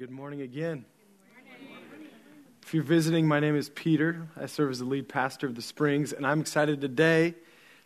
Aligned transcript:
good 0.00 0.10
morning 0.10 0.40
again. 0.40 0.86
If 2.62 2.72
you're 2.72 2.82
visiting, 2.82 3.28
my 3.28 3.38
name 3.38 3.54
is 3.54 3.68
Peter. 3.68 4.28
I 4.34 4.46
serve 4.46 4.70
as 4.70 4.78
the 4.78 4.86
lead 4.86 5.10
pastor 5.10 5.46
of 5.46 5.56
the 5.56 5.60
Springs, 5.60 6.14
and 6.14 6.26
I'm 6.26 6.40
excited 6.40 6.80
today 6.80 7.34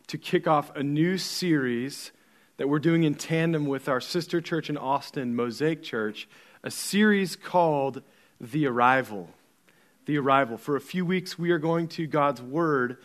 to 0.07 0.17
kick 0.17 0.47
off 0.47 0.71
a 0.77 0.83
new 0.85 1.19
series 1.19 2.13
that 2.57 2.69
we're 2.69 2.79
doing 2.79 3.03
in 3.03 3.17
tandem 3.17 3.67
with 3.67 3.89
our 3.89 4.01
sister 4.01 4.41
church 4.41 4.71
in 4.71 4.77
Austin, 4.77 5.35
Mosaic 5.35 5.83
Church, 5.83 6.29
a 6.63 6.71
series 6.71 7.35
called 7.35 8.01
The 8.41 8.69
Arrival. 8.69 9.31
The 10.07 10.17
Arrival. 10.17 10.57
For 10.57 10.77
a 10.77 10.81
few 10.81 11.05
weeks, 11.05 11.37
we 11.37 11.51
are 11.51 11.59
going 11.59 11.89
to 11.89 12.07
God's 12.07 12.41
Word 12.41 12.99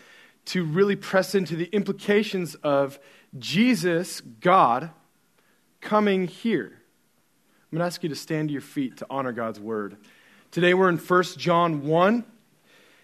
to 0.46 0.64
really 0.64 0.96
press 0.96 1.34
into 1.34 1.55
the 1.55 1.70
implications 1.71 2.54
of 2.54 3.00
Jesus, 3.39 4.21
God, 4.21 4.91
coming 5.82 6.28
here. 6.28 6.79
I'm 7.71 7.77
going 7.77 7.83
to 7.83 7.86
ask 7.86 8.01
you 8.01 8.09
to 8.09 8.15
stand 8.15 8.49
to 8.49 8.54
your 8.54 8.63
feet 8.63 8.97
to 8.97 9.05
honor 9.11 9.31
God's 9.31 9.59
Word. 9.59 9.95
Today 10.50 10.73
we're 10.73 10.89
in 10.89 10.97
1 10.97 11.23
John 11.37 11.86
1. 11.86 12.25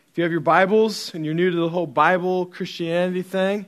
If 0.10 0.18
you 0.18 0.24
have 0.24 0.32
your 0.32 0.42
Bibles 0.42 1.14
and 1.14 1.24
you're 1.24 1.36
new 1.36 1.52
to 1.52 1.56
the 1.56 1.70
whole 1.70 1.86
Bible 1.86 2.48
Christianity 2.48 3.22
thing, 3.22 3.68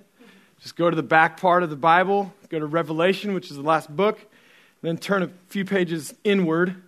just 0.60 0.76
go 0.76 0.90
to 0.90 0.96
the 0.96 1.04
back 1.04 1.40
part 1.40 1.62
of 1.62 1.70
the 1.70 1.76
Bible, 1.76 2.34
go 2.50 2.58
to 2.58 2.66
Revelation, 2.66 3.36
which 3.36 3.52
is 3.52 3.58
the 3.58 3.62
last 3.62 3.96
book, 3.96 4.20
then 4.82 4.98
turn 4.98 5.22
a 5.22 5.30
few 5.50 5.66
pages 5.66 6.16
inward. 6.24 6.82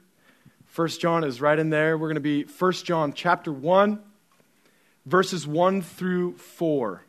1 0.73 0.87
John 0.87 1.23
is 1.23 1.39
right 1.39 1.59
in 1.59 1.69
there. 1.69 1.95
We're 1.95 2.07
going 2.07 2.15
to 2.15 2.19
be 2.19 2.45
1 2.45 2.71
John 2.71 3.13
chapter 3.13 3.53
1, 3.53 3.99
verses 5.05 5.45
1 5.45 5.83
through 5.83 6.33
4. 6.37 7.03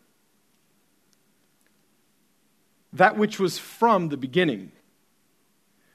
That 2.93 3.17
which 3.17 3.41
was 3.41 3.57
from 3.57 4.11
the 4.11 4.19
beginning, 4.19 4.73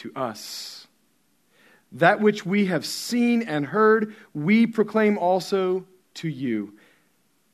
to 0.00 0.12
us. 0.14 0.86
That 1.92 2.20
which 2.20 2.44
we 2.44 2.66
have 2.66 2.84
seen 2.84 3.42
and 3.42 3.66
heard, 3.66 4.14
we 4.34 4.66
proclaim 4.66 5.18
also 5.18 5.86
to 6.14 6.28
you, 6.28 6.74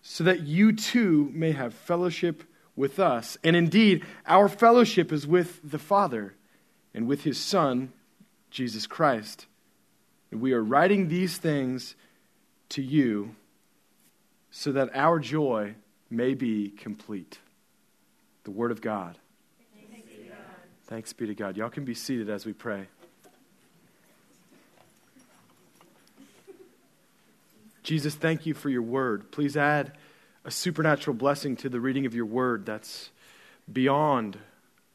so 0.03 0.25
that 0.25 0.41
you 0.43 0.73
too 0.73 1.31
may 1.33 1.53
have 1.53 1.75
fellowship 1.75 2.43
with 2.75 2.99
us. 2.99 3.39
And 3.43 3.57
indeed, 3.57 4.05
our 4.27 4.49
fellowship 4.49 5.13
is 5.13 5.27
with 5.27 5.61
the 5.65 5.79
Father 5.79 6.35
and 6.95 7.07
with 7.07 7.23
his 7.23 7.39
Son, 7.39 7.93
Jesus 8.51 8.87
Christ. 8.87 9.47
And 10.31 10.41
we 10.41 10.53
are 10.53 10.63
writing 10.63 11.09
these 11.09 11.39
things 11.39 11.95
to 12.71 12.83
you 12.83 13.35
so 14.51 14.73
that 14.73 14.91
our 14.95 15.19
joy 15.19 15.75
may 16.11 16.35
be 16.35 16.71
complete. 16.71 17.39
The 18.45 18.51
Word 18.51 18.71
of 18.71 18.81
God. 18.81 19.19
Thanks 19.91 20.07
be 20.09 20.25
to 20.25 20.29
God. 20.29 20.39
Thanks 20.87 21.13
be 21.13 21.27
to 21.27 21.35
God. 21.35 21.57
Y'all 21.57 21.69
can 21.69 21.85
be 21.85 21.95
seated 21.95 22.31
as 22.31 22.47
we 22.47 22.53
pray. 22.53 22.87
Jesus, 27.83 28.15
thank 28.15 28.47
you 28.47 28.55
for 28.55 28.69
your 28.69 28.83
word. 28.83 29.33
Please 29.33 29.57
add 29.57 29.93
a 30.45 30.51
supernatural 30.51 31.15
blessing 31.15 31.57
to 31.57 31.69
the 31.69 31.81
reading 31.81 32.07
of 32.07 32.15
your 32.15 32.27
word 32.27 32.67
that's 32.67 33.11
beyond 33.73 34.39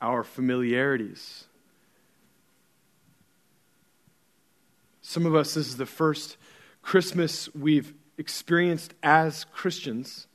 our 0.02 0.24
familiarities. 0.24 1.46
Some 5.02 5.26
of 5.26 5.36
us, 5.36 5.56
this 5.56 5.68
is 5.68 5.78
the 5.78 5.86
first 5.86 6.38
Christmas 6.82 7.54
we've 7.54 7.94
experienced 8.18 8.94
as 9.04 9.44
Christians. 9.46 10.28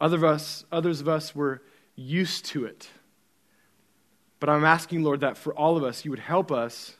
Other 0.00 0.16
of 0.16 0.24
us, 0.24 0.64
others 0.72 1.02
of 1.02 1.08
us 1.08 1.34
were 1.34 1.60
used 1.96 2.46
to 2.46 2.64
it. 2.64 2.88
But 4.40 4.48
I'm 4.48 4.64
asking, 4.64 5.02
Lord, 5.02 5.20
that 5.20 5.36
for 5.36 5.52
all 5.52 5.76
of 5.76 5.84
us, 5.84 6.04
you 6.04 6.10
would 6.10 6.20
help 6.20 6.52
us 6.52 6.94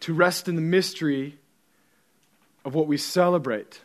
to 0.00 0.14
rest 0.14 0.48
in 0.48 0.54
the 0.54 0.62
mystery 0.62 1.38
of 2.64 2.74
what 2.74 2.86
we 2.86 2.96
celebrate, 2.96 3.80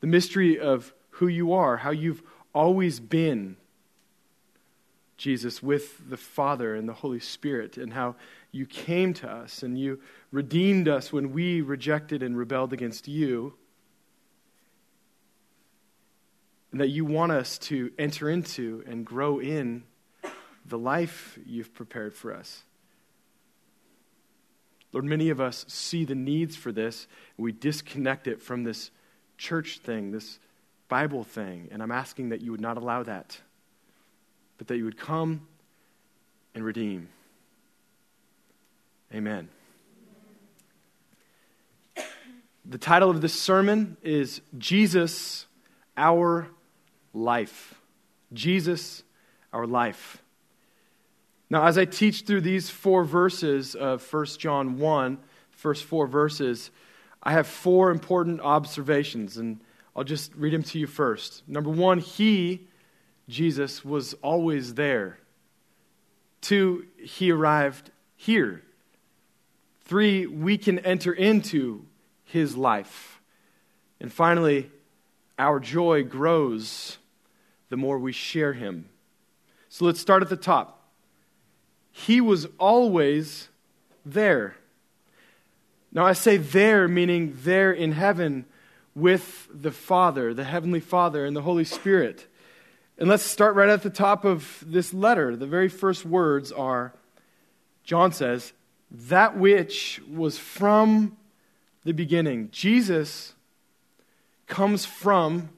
the 0.00 0.06
mystery 0.06 0.58
of 0.58 0.92
who 1.10 1.28
you 1.28 1.52
are, 1.52 1.76
how 1.76 1.90
you've 1.90 2.22
always 2.54 2.98
been, 2.98 3.56
Jesus, 5.16 5.62
with 5.62 6.08
the 6.08 6.16
Father 6.16 6.74
and 6.74 6.88
the 6.88 6.94
Holy 6.94 7.20
Spirit, 7.20 7.76
and 7.76 7.92
how 7.92 8.16
you 8.50 8.66
came 8.66 9.14
to 9.14 9.30
us 9.30 9.62
and 9.62 9.78
you 9.78 10.00
redeemed 10.32 10.88
us 10.88 11.12
when 11.12 11.32
we 11.32 11.60
rejected 11.60 12.22
and 12.22 12.36
rebelled 12.36 12.72
against 12.72 13.06
you. 13.06 13.54
And 16.72 16.80
that 16.80 16.88
you 16.88 17.04
want 17.04 17.32
us 17.32 17.58
to 17.58 17.92
enter 17.98 18.30
into 18.30 18.82
and 18.86 19.04
grow 19.04 19.40
in 19.40 19.84
the 20.64 20.78
life 20.78 21.38
you've 21.46 21.74
prepared 21.74 22.14
for 22.14 22.34
us. 22.34 22.62
Lord, 24.92 25.04
many 25.04 25.30
of 25.30 25.40
us 25.40 25.64
see 25.68 26.04
the 26.04 26.14
needs 26.14 26.56
for 26.56 26.72
this, 26.72 27.06
and 27.36 27.44
we 27.44 27.52
disconnect 27.52 28.26
it 28.26 28.42
from 28.42 28.64
this 28.64 28.90
church 29.38 29.78
thing, 29.78 30.10
this 30.10 30.38
Bible 30.88 31.22
thing. 31.22 31.68
And 31.70 31.82
I'm 31.82 31.92
asking 31.92 32.30
that 32.30 32.40
you 32.40 32.50
would 32.50 32.60
not 32.60 32.76
allow 32.76 33.02
that, 33.04 33.38
but 34.58 34.66
that 34.68 34.76
you 34.76 34.84
would 34.84 34.98
come 34.98 35.46
and 36.54 36.64
redeem. 36.64 37.08
Amen. 39.14 39.48
The 42.64 42.78
title 42.78 43.10
of 43.10 43.20
this 43.20 43.34
sermon 43.34 43.96
is 44.02 44.40
Jesus, 44.58 45.46
Our 45.96 46.48
Life. 47.14 47.80
Jesus, 48.32 49.02
Our 49.52 49.66
Life. 49.66 50.22
Now, 51.50 51.66
as 51.66 51.76
I 51.76 51.84
teach 51.84 52.22
through 52.22 52.42
these 52.42 52.70
four 52.70 53.02
verses 53.02 53.74
of 53.74 54.06
1 54.12 54.26
John 54.38 54.78
1, 54.78 55.18
first 55.50 55.84
four 55.84 56.06
verses, 56.06 56.70
I 57.20 57.32
have 57.32 57.48
four 57.48 57.90
important 57.90 58.40
observations, 58.40 59.36
and 59.36 59.60
I'll 59.96 60.04
just 60.04 60.32
read 60.36 60.52
them 60.52 60.62
to 60.62 60.78
you 60.78 60.86
first. 60.86 61.42
Number 61.48 61.68
one, 61.68 61.98
He, 61.98 62.68
Jesus, 63.28 63.84
was 63.84 64.14
always 64.22 64.74
there. 64.74 65.18
Two, 66.40 66.86
He 66.96 67.32
arrived 67.32 67.90
here. 68.16 68.62
Three, 69.82 70.26
we 70.26 70.56
can 70.56 70.78
enter 70.78 71.12
into 71.12 71.84
His 72.22 72.56
life. 72.56 73.20
And 74.00 74.12
finally, 74.12 74.70
our 75.36 75.58
joy 75.58 76.04
grows 76.04 76.98
the 77.70 77.76
more 77.76 77.98
we 77.98 78.12
share 78.12 78.52
Him. 78.52 78.88
So 79.68 79.84
let's 79.84 80.00
start 80.00 80.22
at 80.22 80.28
the 80.28 80.36
top. 80.36 80.79
He 82.06 82.20
was 82.20 82.46
always 82.58 83.48
there. 84.06 84.56
Now, 85.92 86.06
I 86.06 86.12
say 86.12 86.36
there, 86.36 86.88
meaning 86.88 87.36
there 87.42 87.72
in 87.72 87.92
heaven 87.92 88.44
with 88.94 89.48
the 89.52 89.72
Father, 89.72 90.32
the 90.32 90.44
Heavenly 90.44 90.80
Father, 90.80 91.24
and 91.24 91.36
the 91.36 91.42
Holy 91.42 91.64
Spirit. 91.64 92.26
And 92.96 93.08
let's 93.08 93.22
start 93.22 93.54
right 93.54 93.68
at 93.68 93.82
the 93.82 93.90
top 93.90 94.24
of 94.24 94.62
this 94.66 94.94
letter. 94.94 95.36
The 95.36 95.46
very 95.46 95.68
first 95.68 96.04
words 96.04 96.52
are 96.52 96.92
John 97.84 98.12
says, 98.12 98.52
that 98.90 99.36
which 99.36 100.00
was 100.08 100.38
from 100.38 101.16
the 101.84 101.92
beginning. 101.92 102.50
Jesus 102.52 103.34
comes 104.46 104.84
from 104.84 105.50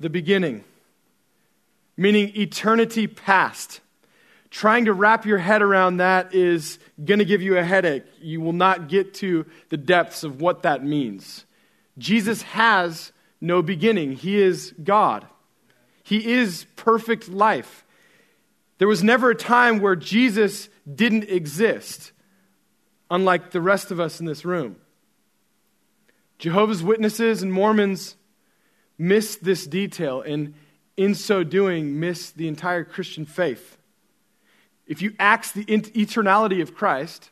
the 0.00 0.10
beginning, 0.10 0.64
meaning 1.96 2.32
eternity 2.34 3.06
past. 3.06 3.80
Trying 4.54 4.84
to 4.84 4.92
wrap 4.92 5.26
your 5.26 5.38
head 5.38 5.62
around 5.62 5.96
that 5.96 6.32
is 6.32 6.78
going 7.04 7.18
to 7.18 7.24
give 7.24 7.42
you 7.42 7.58
a 7.58 7.64
headache. 7.64 8.04
You 8.20 8.40
will 8.40 8.52
not 8.52 8.88
get 8.88 9.12
to 9.14 9.46
the 9.68 9.76
depths 9.76 10.22
of 10.22 10.40
what 10.40 10.62
that 10.62 10.84
means. 10.84 11.44
Jesus 11.98 12.42
has 12.42 13.10
no 13.40 13.62
beginning, 13.62 14.12
He 14.12 14.40
is 14.40 14.72
God, 14.80 15.26
He 16.04 16.34
is 16.34 16.66
perfect 16.76 17.28
life. 17.28 17.84
There 18.78 18.86
was 18.86 19.02
never 19.02 19.30
a 19.30 19.34
time 19.34 19.80
where 19.80 19.96
Jesus 19.96 20.68
didn't 20.88 21.24
exist, 21.24 22.12
unlike 23.10 23.50
the 23.50 23.60
rest 23.60 23.90
of 23.90 23.98
us 23.98 24.20
in 24.20 24.26
this 24.26 24.44
room. 24.44 24.76
Jehovah's 26.38 26.80
Witnesses 26.80 27.42
and 27.42 27.52
Mormons 27.52 28.14
miss 28.98 29.34
this 29.34 29.66
detail, 29.66 30.22
and 30.22 30.54
in 30.96 31.16
so 31.16 31.42
doing, 31.42 31.98
miss 31.98 32.30
the 32.30 32.46
entire 32.46 32.84
Christian 32.84 33.26
faith. 33.26 33.78
If 34.86 35.02
you 35.02 35.14
axe 35.18 35.52
the 35.52 35.64
eternality 35.64 36.60
of 36.60 36.74
Christ, 36.74 37.30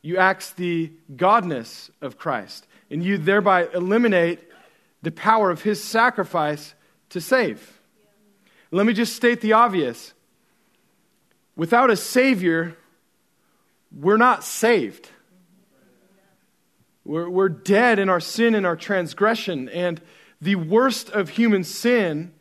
you 0.00 0.16
axe 0.16 0.50
the 0.50 0.92
godness 1.14 1.90
of 2.00 2.18
Christ, 2.18 2.66
and 2.90 3.02
you 3.02 3.18
thereby 3.18 3.68
eliminate 3.72 4.40
the 5.02 5.12
power 5.12 5.50
of 5.50 5.62
his 5.62 5.82
sacrifice 5.82 6.74
to 7.10 7.20
save. 7.20 7.80
Let 8.70 8.86
me 8.86 8.92
just 8.92 9.14
state 9.14 9.40
the 9.40 9.52
obvious. 9.52 10.14
Without 11.56 11.90
a 11.90 11.96
Savior, 11.96 12.76
we're 13.94 14.16
not 14.16 14.44
saved. 14.44 15.08
We're, 17.04 17.28
we're 17.28 17.48
dead 17.48 17.98
in 17.98 18.08
our 18.08 18.20
sin 18.20 18.54
and 18.54 18.64
our 18.64 18.76
transgression. 18.76 19.68
And 19.68 20.00
the 20.40 20.54
worst 20.54 21.10
of 21.10 21.30
human 21.30 21.64
sin 21.64 22.32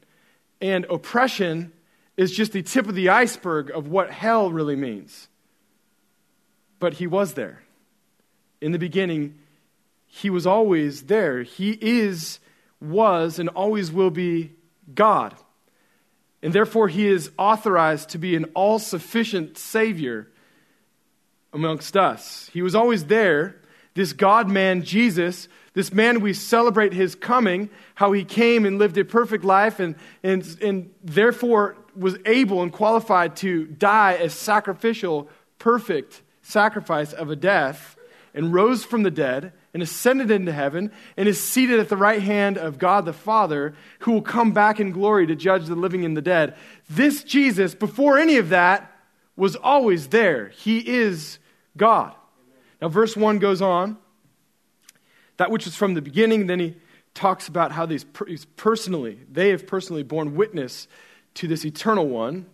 and 0.62 0.86
oppression 0.86 1.74
is 2.18 2.32
just 2.32 2.52
the 2.52 2.62
tip 2.62 2.88
of 2.88 2.96
the 2.96 3.10
iceberg 3.10 3.72
of 3.72 3.88
what 3.88 4.12
hell 4.12 4.52
really 4.52 4.76
means. 4.76 5.28
But 6.80 6.96
He 6.96 7.08
was 7.08 7.34
there. 7.34 7.62
In 8.60 8.72
the 8.72 8.80
beginning, 8.80 9.40
He 10.06 10.30
was 10.30 10.46
always 10.46 11.04
there. 11.04 11.44
He 11.44 11.78
is, 11.82 12.40
was, 12.80 13.40
and 13.40 13.50
always 13.50 13.92
will 13.92 14.12
be 14.12 14.54
God. 14.94 15.36
And 16.44 16.54
therefore, 16.54 16.88
He 16.88 17.08
is 17.08 17.32
authorized 17.38 18.10
to 18.10 18.18
be 18.18 18.36
an 18.36 18.46
all 18.54 18.80
sufficient 18.80 19.58
Savior 19.58 20.28
amongst 21.54 21.98
us. 21.98 22.50
He 22.54 22.62
was 22.62 22.76
always 22.76 23.06
there, 23.06 23.58
this 23.94 24.14
God 24.14 24.50
man, 24.50 24.84
Jesus, 24.84 25.48
this 25.74 25.94
man 25.94 26.20
we 26.20 26.34
celebrate 26.34 26.94
his 26.94 27.16
coming, 27.16 27.70
how 27.96 28.12
he 28.12 28.24
came 28.24 28.66
and 28.66 28.78
lived 28.78 28.98
a 28.98 29.06
perfect 29.06 29.44
life 29.44 29.80
and, 29.80 29.96
and, 30.24 30.46
and 30.62 30.94
therefore 31.04 31.78
was 31.96 32.18
able 32.26 32.62
and 32.62 32.72
qualified 32.72 33.36
to 33.38 33.66
die 33.66 34.14
a 34.14 34.30
sacrificial, 34.30 35.30
perfect 35.60 36.22
sacrifice 36.42 37.14
of 37.14 37.30
a 37.30 37.36
death 37.36 37.96
and 38.34 38.54
rose 38.54 38.84
from 38.84 39.04
the 39.04 39.12
dead 39.12 39.54
and 39.74 39.82
ascended 39.84 40.32
into 40.32 40.52
heaven 40.52 40.92
and 41.18 41.28
is 41.28 41.42
seated 41.42 41.80
at 41.80 41.90
the 41.90 41.98
right 41.98 42.22
hand 42.22 42.58
of 42.58 42.78
God 42.78 43.06
the 43.06 43.14
Father, 43.14 43.74
who 44.00 44.12
will 44.12 44.22
come 44.22 44.52
back 44.52 44.80
in 44.80 44.92
glory 44.92 45.28
to 45.28 45.36
judge 45.36 45.66
the 45.66 45.76
living 45.76 46.06
and 46.06 46.16
the 46.16 46.22
dead. 46.22 46.56
This 46.90 47.24
Jesus, 47.24 47.76
before 47.76 48.18
any 48.18 48.38
of 48.38 48.50
that, 48.50 48.92
was 49.36 49.56
always 49.56 50.10
there. 50.10 50.50
He 50.50 50.80
is 50.80 51.40
God. 51.78 52.14
Now, 52.82 52.90
verse 52.90 53.16
1 53.16 53.40
goes 53.40 53.62
on. 53.62 53.98
That 55.38 55.52
which 55.52 55.66
was 55.66 55.76
from 55.76 55.94
the 55.94 56.02
beginning, 56.02 56.48
then 56.48 56.60
he 56.60 56.76
talks 57.14 57.48
about 57.48 57.72
how 57.72 57.86
these 57.86 58.06
personally, 58.56 59.20
they 59.32 59.50
have 59.50 59.68
personally 59.68 60.04
borne 60.04 60.36
witness 60.36 60.88
to 61.36 61.48
this 61.48 61.66
eternal 61.66 62.08
one. 62.08 62.46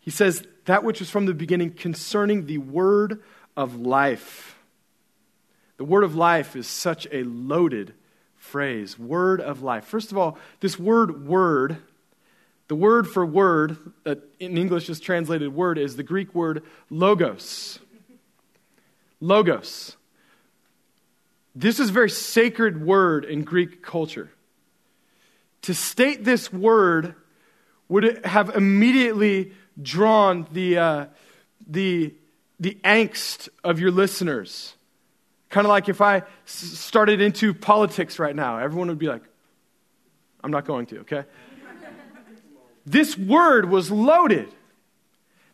He 0.00 0.10
says, 0.10 0.44
that 0.66 0.84
which 0.84 1.00
was 1.00 1.10
from 1.10 1.26
the 1.26 1.34
beginning 1.34 1.72
concerning 1.72 2.46
the 2.46 2.58
word 2.58 3.22
of 3.56 3.76
life. 3.76 4.56
The 5.76 5.84
word 5.84 6.04
of 6.04 6.14
life 6.14 6.56
is 6.56 6.66
such 6.66 7.06
a 7.10 7.22
loaded 7.24 7.94
phrase. 8.36 8.98
Word 8.98 9.40
of 9.40 9.62
life. 9.62 9.84
First 9.84 10.12
of 10.12 10.18
all, 10.18 10.38
this 10.60 10.78
word 10.78 11.26
word 11.26 11.78
the 12.70 12.76
word 12.76 13.08
for 13.08 13.26
word, 13.26 13.78
that 14.04 14.20
in 14.38 14.56
English 14.56 14.88
is 14.88 15.00
translated 15.00 15.52
word, 15.52 15.76
is 15.76 15.96
the 15.96 16.04
Greek 16.04 16.32
word 16.36 16.62
logos. 16.88 17.80
Logos. 19.20 19.96
This 21.52 21.80
is 21.80 21.90
a 21.90 21.92
very 21.92 22.10
sacred 22.10 22.86
word 22.86 23.24
in 23.24 23.42
Greek 23.42 23.82
culture. 23.82 24.30
To 25.62 25.74
state 25.74 26.22
this 26.22 26.52
word 26.52 27.16
would 27.90 28.24
have 28.24 28.50
immediately 28.56 29.52
drawn 29.82 30.46
the, 30.52 30.78
uh, 30.78 31.06
the, 31.66 32.14
the 32.60 32.78
angst 32.84 33.48
of 33.64 33.80
your 33.80 33.90
listeners. 33.90 34.74
Kind 35.50 35.66
of 35.66 35.70
like 35.70 35.88
if 35.88 36.00
I 36.00 36.22
started 36.44 37.20
into 37.20 37.52
politics 37.52 38.20
right 38.20 38.34
now, 38.34 38.58
everyone 38.58 38.88
would 38.88 39.00
be 39.00 39.08
like, 39.08 39.24
I'm 40.42 40.52
not 40.52 40.66
going 40.66 40.86
to, 40.86 41.00
okay? 41.00 41.24
This 42.86 43.18
word 43.18 43.68
was 43.68 43.90
loaded. 43.90 44.48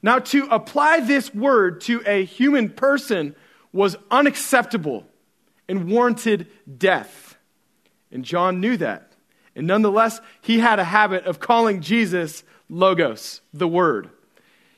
Now, 0.03 0.19
to 0.19 0.47
apply 0.51 1.01
this 1.01 1.35
word 1.35 1.81
to 1.83 2.03
a 2.07 2.23
human 2.25 2.69
person 2.69 3.35
was 3.73 3.97
unacceptable 4.11 5.07
and 5.69 5.91
warranted 5.91 6.49
death. 6.79 7.39
And 8.13 8.25
John 8.25 8.61
knew 8.61 8.77
that. 8.77 9.13
And 9.57 9.67
nonetheless, 9.67 10.21
he 10.41 10.61
had 10.61 10.79
a 10.79 10.85
habit 10.85 11.25
of 11.25 11.41
calling 11.41 11.81
Jesus 11.81 12.45
Logos, 12.69 13.41
the 13.53 13.67
Word. 13.67 14.11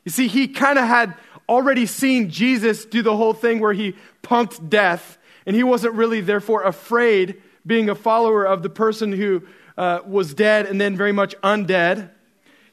You 0.04 0.10
see, 0.10 0.28
he 0.28 0.48
kind 0.48 0.78
of 0.78 0.86
had 0.86 1.14
already 1.48 1.84
seen 1.84 2.30
Jesus 2.30 2.84
do 2.86 3.02
the 3.02 3.16
whole 3.16 3.34
thing 3.34 3.60
where 3.60 3.72
he 3.74 3.96
punked 4.22 4.70
death, 4.70 5.18
and 5.44 5.54
he 5.54 5.64
wasn't 5.64 5.94
really, 5.94 6.20
therefore, 6.20 6.62
afraid 6.62 7.42
being 7.66 7.90
a 7.90 7.94
follower 7.94 8.44
of 8.44 8.62
the 8.62 8.70
person 8.70 9.12
who 9.12 9.42
uh, 9.76 10.00
was 10.06 10.32
dead 10.32 10.66
and 10.66 10.80
then 10.80 10.96
very 10.96 11.12
much 11.12 11.34
undead 11.42 12.10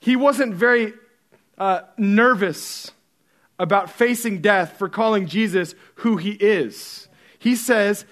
he 0.05 0.15
wasn't 0.15 0.53
very 0.53 0.93
uh, 1.57 1.81
nervous 1.97 2.91
about 3.57 3.89
facing 3.89 4.39
death 4.39 4.77
for 4.77 4.87
calling 4.87 5.25
Jesus 5.25 5.73
who 5.95 6.17
he 6.17 6.33
is. 6.33 7.07
He 7.39 7.55
says, 7.55 8.05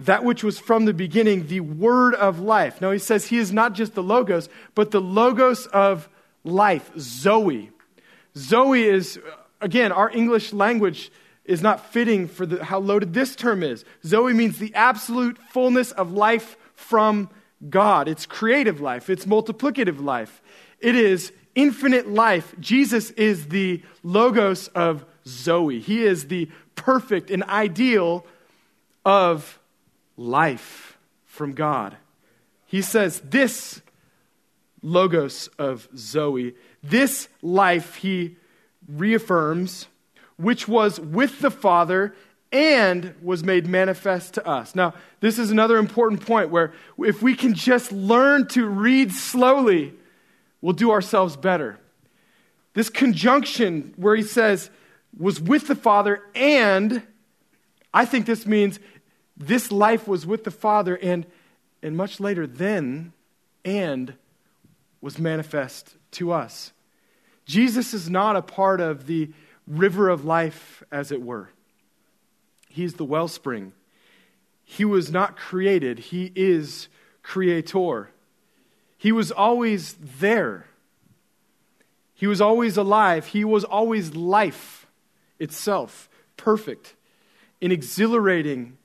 that 0.00 0.24
which 0.24 0.42
was 0.42 0.58
from 0.58 0.86
the 0.86 0.94
beginning, 0.94 1.46
the 1.46 1.60
word 1.60 2.14
of 2.14 2.40
life. 2.40 2.80
Now 2.80 2.90
he 2.90 2.98
says 2.98 3.26
he 3.26 3.38
is 3.38 3.52
not 3.52 3.74
just 3.74 3.94
the 3.94 4.02
logos, 4.02 4.48
but 4.74 4.90
the 4.90 5.00
logos 5.00 5.66
of 5.66 6.08
life, 6.42 6.90
Zoe. 6.98 7.70
Zoe 8.36 8.82
is, 8.82 9.18
again, 9.60 9.92
our 9.92 10.10
English 10.10 10.52
language 10.52 11.12
is 11.44 11.62
not 11.62 11.92
fitting 11.92 12.28
for 12.28 12.46
the, 12.46 12.64
how 12.64 12.78
loaded 12.78 13.12
this 13.12 13.36
term 13.36 13.62
is. 13.62 13.84
Zoe 14.04 14.32
means 14.32 14.58
the 14.58 14.74
absolute 14.74 15.36
fullness 15.50 15.92
of 15.92 16.12
life 16.12 16.56
from 16.74 17.28
God. 17.68 18.08
It's 18.08 18.24
creative 18.24 18.80
life, 18.80 19.10
it's 19.10 19.26
multiplicative 19.26 20.02
life. 20.02 20.40
It 20.78 20.94
is 20.94 21.32
infinite 21.54 22.08
life. 22.08 22.54
Jesus 22.58 23.10
is 23.10 23.48
the 23.48 23.82
logos 24.02 24.68
of 24.68 25.04
Zoe. 25.26 25.80
He 25.80 26.04
is 26.04 26.28
the 26.28 26.48
perfect 26.74 27.30
and 27.30 27.42
ideal 27.44 28.24
of 29.04 29.59
life 30.20 30.98
from 31.24 31.52
God. 31.52 31.96
He 32.66 32.82
says, 32.82 33.20
This 33.24 33.80
logos 34.82 35.48
of 35.58 35.88
Zoe, 35.96 36.54
this 36.82 37.28
life, 37.42 37.96
he 37.96 38.36
reaffirms, 38.86 39.88
which 40.36 40.68
was 40.68 41.00
with 41.00 41.40
the 41.40 41.50
Father 41.50 42.14
and 42.52 43.14
was 43.22 43.44
made 43.44 43.66
manifest 43.66 44.34
to 44.34 44.46
us. 44.46 44.74
Now, 44.74 44.94
this 45.20 45.38
is 45.38 45.50
another 45.50 45.78
important 45.78 46.26
point 46.26 46.50
where 46.50 46.72
if 46.98 47.22
we 47.22 47.34
can 47.34 47.54
just 47.54 47.92
learn 47.92 48.46
to 48.48 48.66
read 48.66 49.12
slowly, 49.12 49.94
we'll 50.60 50.72
do 50.72 50.90
ourselves 50.90 51.36
better. 51.36 51.78
This 52.74 52.90
conjunction 52.90 53.94
where 53.96 54.16
he 54.16 54.22
says, 54.22 54.70
was 55.16 55.40
with 55.40 55.66
the 55.66 55.74
Father, 55.74 56.22
and 56.34 57.02
I 57.92 58.04
think 58.04 58.26
this 58.26 58.46
means 58.46 58.78
this 59.40 59.72
life 59.72 60.06
was 60.06 60.26
with 60.26 60.44
the 60.44 60.50
Father, 60.50 60.96
and, 60.96 61.24
and 61.82 61.96
much 61.96 62.20
later, 62.20 62.46
then, 62.46 63.14
and 63.64 64.14
was 65.00 65.18
manifest 65.18 65.96
to 66.12 66.30
us. 66.30 66.72
Jesus 67.46 67.94
is 67.94 68.10
not 68.10 68.36
a 68.36 68.42
part 68.42 68.82
of 68.82 69.06
the 69.06 69.30
river 69.66 70.10
of 70.10 70.26
life, 70.26 70.82
as 70.92 71.10
it 71.10 71.22
were. 71.22 71.48
He's 72.68 72.94
the 72.94 73.04
wellspring. 73.04 73.72
He 74.62 74.84
was 74.84 75.10
not 75.10 75.38
created, 75.38 75.98
He 75.98 76.32
is 76.36 76.88
creator. 77.22 78.10
He 78.98 79.10
was 79.10 79.32
always 79.32 79.94
there. 79.94 80.66
He 82.12 82.26
was 82.26 82.42
always 82.42 82.76
alive. 82.76 83.28
He 83.28 83.46
was 83.46 83.64
always 83.64 84.14
life 84.14 84.86
itself, 85.38 86.10
perfect, 86.36 86.94
in 87.62 87.72
exhilarating, 87.72 88.76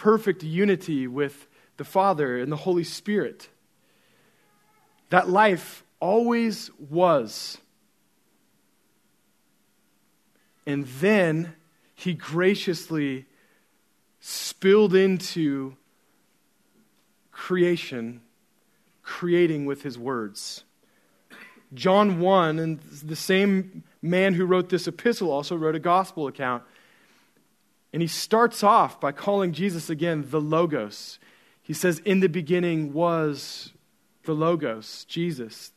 perfect 0.00 0.42
unity 0.42 1.06
with 1.06 1.46
the 1.76 1.84
Father 1.84 2.38
and 2.38 2.50
the 2.50 2.56
Holy 2.56 2.84
Spirit. 2.84 3.50
That 5.10 5.28
life 5.28 5.84
always 6.00 6.70
was. 6.78 7.58
And 10.66 10.86
then 10.86 11.54
he 11.94 12.14
graciously 12.14 13.26
spilled 14.20 14.94
into 14.94 15.76
creation 17.30 18.22
creating 19.02 19.66
with 19.66 19.82
his 19.82 19.98
words. 19.98 20.64
John 21.74 22.20
1, 22.20 22.58
and 22.58 22.80
the 22.80 23.14
same 23.14 23.84
man 24.00 24.32
who 24.32 24.46
wrote 24.46 24.70
this 24.70 24.88
epistle 24.88 25.30
also 25.30 25.56
wrote 25.56 25.74
a 25.74 25.78
gospel 25.78 26.26
account. 26.26 26.62
And 27.92 28.02
he 28.02 28.08
starts 28.08 28.62
off 28.62 29.00
by 29.00 29.12
calling 29.12 29.52
Jesus 29.52 29.90
again 29.90 30.26
the 30.28 30.40
Logos. 30.40 31.18
He 31.62 31.72
says, 31.72 32.00
In 32.00 32.20
the 32.20 32.28
beginning 32.28 32.92
was 32.92 33.72
the 34.24 34.34
Logos, 34.34 35.04
Jesus. 35.06 35.72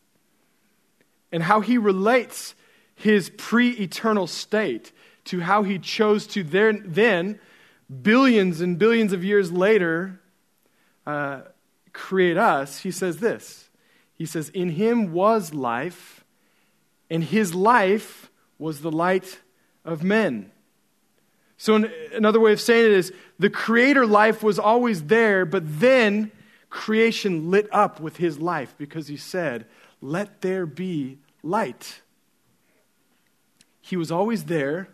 And 1.31 1.43
how 1.43 1.61
he 1.61 1.77
relates 1.77 2.55
his 2.95 3.31
pre 3.31 3.71
eternal 3.71 4.27
state 4.27 4.91
to 5.25 5.39
how 5.39 5.63
he 5.63 5.79
chose 5.79 6.27
to 6.27 6.43
then, 6.43 7.39
billions 8.01 8.61
and 8.61 8.77
billions 8.77 9.13
of 9.13 9.23
years 9.23 9.51
later, 9.51 10.19
uh, 11.05 11.41
create 11.91 12.37
us, 12.37 12.79
he 12.79 12.91
says 12.91 13.17
this. 13.17 13.69
He 14.13 14.25
says, 14.25 14.49
In 14.49 14.69
him 14.69 15.11
was 15.11 15.53
life, 15.53 16.23
and 17.09 17.23
his 17.23 17.53
life 17.53 18.29
was 18.57 18.81
the 18.81 18.91
light 18.91 19.39
of 19.83 20.03
men. 20.03 20.52
So, 21.63 21.89
another 22.13 22.41
way 22.41 22.51
of 22.51 22.59
saying 22.59 22.87
it 22.87 22.91
is 22.91 23.13
the 23.39 23.49
creator 23.49 24.05
life 24.05 24.43
was 24.43 24.59
always 24.59 25.03
there, 25.03 25.45
but 25.45 25.63
then 25.79 26.29
creation 26.69 27.51
lit 27.51 27.69
up 27.71 28.01
with 28.01 28.17
his 28.17 28.37
life 28.37 28.75
because 28.77 29.07
he 29.07 29.15
said, 29.15 29.65
Let 30.01 30.41
there 30.41 30.65
be 30.65 31.19
light. 31.41 32.01
He 33.79 33.95
was 33.95 34.11
always 34.11 34.43
there, 34.43 34.89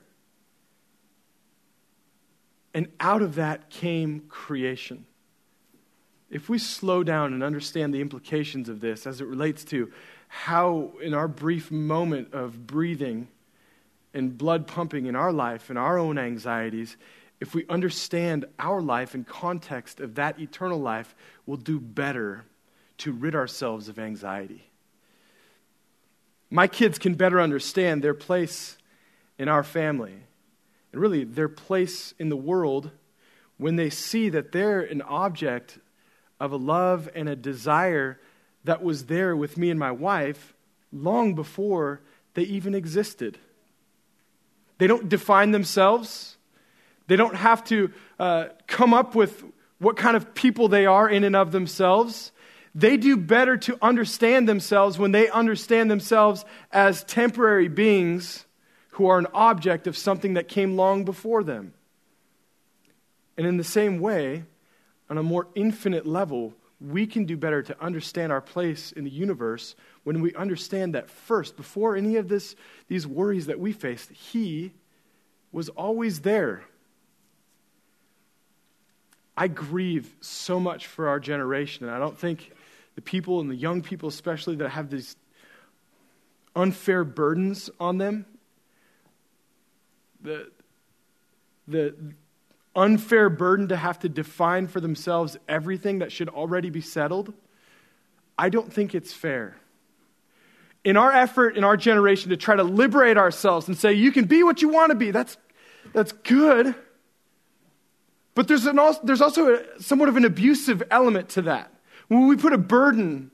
and 2.76 2.90
out 3.00 3.24
of 3.24 3.34
that 3.34 3.72
came 3.72 4.26
creation. 4.30 5.08
If 6.30 6.50
we 6.50 6.60
slow 6.60 7.02
down 7.02 7.34
and 7.34 7.42
understand 7.42 7.96
the 7.96 8.02
implications 8.02 8.70
of 8.70 8.80
this 8.80 9.08
as 9.08 9.22
it 9.22 9.26
relates 9.26 9.64
to 9.64 9.92
how, 10.28 10.92
in 11.02 11.16
our 11.16 11.28
brief 11.28 11.72
moment 11.72 12.32
of 12.32 12.68
breathing 12.68 13.28
and 14.14 14.38
blood 14.38 14.68
pumping 14.68 15.06
in 15.06 15.16
our 15.16 15.32
life 15.32 15.70
and 15.70 15.78
our 15.78 15.98
own 15.98 16.18
anxieties, 16.18 16.98
if 17.40 17.54
we 17.54 17.66
understand 17.68 18.46
our 18.58 18.82
life 18.82 19.16
in 19.16 19.24
context 19.24 20.00
of 20.00 20.16
that 20.16 20.40
eternal 20.40 20.80
life, 20.80 21.16
we'll 21.46 21.58
do 21.58 21.80
better 21.80 22.46
to 22.98 23.12
rid 23.12 23.36
ourselves 23.36 23.88
of 23.88 23.98
anxiety. 23.98 24.70
My 26.50 26.68
kids 26.68 26.98
can 26.98 27.14
better 27.14 27.40
understand 27.40 28.04
their 28.04 28.14
place 28.14 28.78
in 29.38 29.48
our 29.48 29.64
family 29.64 30.16
and 30.92 31.02
really 31.02 31.24
their 31.24 31.50
place 31.50 32.14
in 32.18 32.30
the 32.30 32.36
world 32.36 32.92
when 33.58 33.76
they 33.76 33.90
see 33.90 34.30
that 34.30 34.52
they're 34.52 34.82
an 34.82 35.02
object 35.02 35.78
of 36.40 36.52
a 36.52 36.58
love 36.58 37.10
and 37.14 37.30
a 37.30 37.36
desire 37.36 38.20
that 38.64 38.84
was 38.84 39.06
there 39.06 39.36
with 39.36 39.58
me 39.58 39.70
and 39.70 39.80
my 39.80 39.92
wife 39.92 40.54
long 40.92 41.36
before 41.36 42.02
they 42.34 42.44
even 42.44 42.74
existed. 42.74 43.38
They 44.80 44.88
don't 44.88 45.08
define 45.08 45.52
themselves. 45.52 46.38
They 47.08 47.16
don't 47.16 47.36
have 47.36 47.64
to 47.66 47.92
uh, 48.18 48.46
come 48.66 48.94
up 48.94 49.14
with 49.14 49.44
what 49.78 49.96
kind 49.96 50.18
of 50.18 50.34
people 50.34 50.68
they 50.68 50.86
are 50.86 51.08
in 51.08 51.24
and 51.24 51.36
of 51.36 51.52
themselves. 51.52 52.32
They 52.74 52.98
do 52.98 53.18
better 53.18 53.58
to 53.58 53.78
understand 53.82 54.48
themselves 54.48 54.98
when 54.98 55.12
they 55.12 55.30
understand 55.30 55.92
themselves 55.92 56.46
as 56.72 57.04
temporary 57.04 57.68
beings 57.68 58.46
who 58.92 59.08
are 59.08 59.20
an 59.20 59.28
object 59.34 59.88
of 59.88 59.98
something 59.98 60.34
that 60.36 60.48
came 60.48 60.76
long 60.76 61.04
before 61.06 61.44
them. 61.44 61.74
And 63.38 63.48
in 63.48 63.58
the 63.58 63.64
same 63.64 64.00
way, 64.00 64.44
on 65.10 65.18
a 65.18 65.24
more 65.24 65.48
infinite 65.56 66.06
level, 66.06 66.54
we 66.80 67.08
can 67.08 67.26
do 67.26 67.36
better 67.36 67.64
to 67.64 67.82
understand 67.84 68.32
our 68.32 68.42
place 68.42 68.92
in 68.92 69.04
the 69.04 69.10
universe 69.10 69.76
when 70.10 70.22
we 70.22 70.34
understand 70.34 70.96
that 70.96 71.08
first, 71.08 71.56
before 71.56 71.96
any 71.96 72.16
of 72.16 72.28
this, 72.28 72.56
these 72.88 73.06
worries 73.06 73.46
that 73.46 73.60
we 73.60 73.72
faced, 73.72 74.10
He 74.10 74.72
was 75.52 75.70
always 75.70 76.22
there. 76.22 76.64
I 79.38 79.50
grieve 79.50 80.12
so 80.20 80.60
much 80.60 80.88
for 80.88 81.10
our 81.10 81.20
generation, 81.20 81.86
and 81.86 81.96
I 81.96 82.00
don't 82.00 82.18
think 82.18 82.52
the 82.96 83.04
people 83.04 83.40
and 83.40 83.52
the 83.52 83.56
young 83.56 83.84
people, 83.84 84.10
especially, 84.10 84.56
that 84.56 84.70
have 84.70 84.90
these 84.90 85.16
unfair 86.56 87.04
burdens 87.04 87.70
on 87.80 88.00
them, 88.00 88.26
the, 90.24 90.50
the 91.68 91.94
unfair 92.76 93.30
burden 93.30 93.68
to 93.68 93.76
have 93.76 94.00
to 94.00 94.10
define 94.10 94.66
for 94.66 94.80
themselves 94.82 95.38
everything 95.48 96.00
that 96.00 96.12
should 96.12 96.30
already 96.30 96.72
be 96.72 96.82
settled, 96.82 97.32
I 98.40 98.50
don't 98.50 98.74
think 98.74 98.96
it's 98.96 99.14
fair. 99.14 99.56
In 100.84 100.96
our 100.96 101.12
effort 101.12 101.58
in 101.58 101.64
our 101.64 101.76
generation 101.76 102.30
to 102.30 102.38
try 102.38 102.56
to 102.56 102.64
liberate 102.64 103.18
ourselves 103.18 103.68
and 103.68 103.78
say, 103.78 103.94
you 103.94 104.12
can 104.12 104.26
be 104.26 104.44
what 104.44 104.62
you 104.62 104.70
want 104.70 104.92
to 104.92 104.96
be, 104.96 105.12
that's, 105.12 105.38
that's 105.94 106.12
good. 106.12 106.74
But 108.34 108.48
there's, 108.48 108.66
an 108.66 108.80
also, 108.80 109.02
there's 109.04 109.22
also 109.22 109.56
a, 109.56 109.82
somewhat 109.82 110.08
of 110.08 110.16
an 110.16 110.24
abusive 110.24 110.82
element 110.90 111.30
to 111.30 111.42
that. 111.44 111.74
When 112.08 112.28
we 112.28 112.38
put 112.38 112.54
a 112.54 112.58
burden 112.58 113.32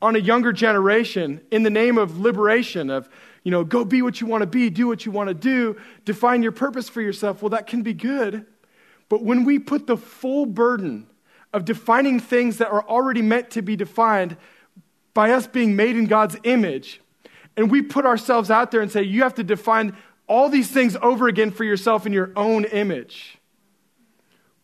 on 0.00 0.16
a 0.16 0.18
younger 0.18 0.52
generation 0.52 1.42
in 1.50 1.62
the 1.62 1.70
name 1.70 1.98
of 1.98 2.18
liberation, 2.18 2.88
of, 2.88 3.08
you 3.44 3.50
know, 3.50 3.64
go 3.64 3.84
be 3.84 4.00
what 4.00 4.20
you 4.20 4.26
want 4.26 4.42
to 4.42 4.46
be, 4.46 4.70
do 4.70 4.86
what 4.86 5.04
you 5.04 5.12
want 5.12 5.28
to 5.28 5.34
do, 5.34 5.76
define 6.04 6.42
your 6.42 6.52
purpose 6.52 6.88
for 6.88 7.02
yourself, 7.02 7.42
well, 7.42 7.50
that 7.50 7.66
can 7.66 7.82
be 7.82 7.92
good. 7.92 8.46
But 9.08 9.22
when 9.22 9.44
we 9.44 9.58
put 9.58 9.86
the 9.86 9.96
full 9.96 10.46
burden 10.46 11.06
of 11.52 11.64
defining 11.64 12.20
things 12.20 12.58
that 12.58 12.68
are 12.68 12.84
already 12.86 13.22
meant 13.22 13.50
to 13.50 13.62
be 13.62 13.76
defined 13.76 14.36
by 15.16 15.32
us 15.32 15.48
being 15.48 15.74
made 15.74 15.96
in 15.96 16.06
God's 16.06 16.36
image, 16.44 17.00
and 17.56 17.72
we 17.72 17.82
put 17.82 18.06
ourselves 18.06 18.52
out 18.52 18.70
there 18.70 18.82
and 18.82 18.92
say, 18.92 19.02
you 19.02 19.24
have 19.24 19.34
to 19.34 19.42
define 19.42 19.96
all 20.28 20.48
these 20.48 20.70
things 20.70 20.96
over 21.02 21.26
again 21.26 21.50
for 21.50 21.64
yourself 21.64 22.06
in 22.06 22.12
your 22.12 22.30
own 22.36 22.64
image 22.66 23.36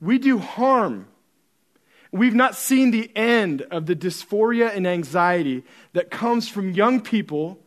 we 0.02 0.18
do 0.18 0.38
harm. 0.38 1.06
We've 2.11 2.35
not 2.35 2.56
seen 2.56 2.90
the 2.90 3.11
end 3.16 3.62
of 3.71 3.87
the 3.87 3.97
dysphoria 3.97 4.76
and 4.76 4.87
anxiety 4.87 5.62
that 5.94 6.11
comes 6.11 6.49
from 6.49 6.73
young 6.73 7.00
people 7.00 7.59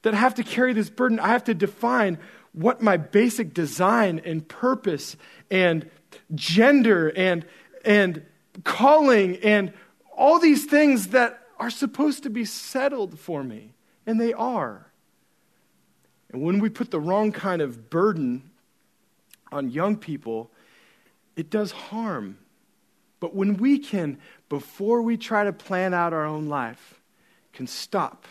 that 0.00 0.14
have 0.14 0.34
to 0.36 0.42
carry 0.42 0.72
this 0.72 0.90
burden. 0.90 1.20
I 1.20 1.28
have 1.28 1.44
to 1.44 1.54
define 1.54 2.18
what 2.52 2.82
my 2.82 2.96
basic 2.96 3.54
design 3.54 4.20
and 4.24 4.48
purpose 4.48 5.16
and 5.50 5.88
gender 6.34 7.12
and, 7.14 7.44
and 7.84 8.22
calling 8.64 9.36
and 9.36 9.72
all 10.16 10.40
these 10.40 10.64
things 10.64 11.08
that 11.08 11.41
are 11.58 11.70
supposed 11.70 12.22
to 12.24 12.30
be 12.30 12.44
settled 12.44 13.18
for 13.18 13.42
me. 13.42 13.74
And 14.06 14.20
they 14.20 14.32
are. 14.32 14.86
And 16.32 16.42
when 16.42 16.58
we 16.58 16.68
put 16.68 16.90
the 16.90 17.00
wrong 17.00 17.30
kind 17.30 17.62
of 17.62 17.90
burden 17.90 18.50
on 19.52 19.70
young 19.70 19.96
people, 19.96 20.50
it 21.36 21.50
does 21.50 21.72
harm. 21.72 22.38
But 23.20 23.34
when 23.34 23.56
we 23.58 23.78
can, 23.78 24.18
before 24.48 25.02
we 25.02 25.16
try 25.16 25.44
to 25.44 25.52
plan 25.52 25.94
out 25.94 26.12
our 26.12 26.24
own 26.24 26.48
life, 26.48 27.00
can 27.52 27.66
stop 27.66 28.26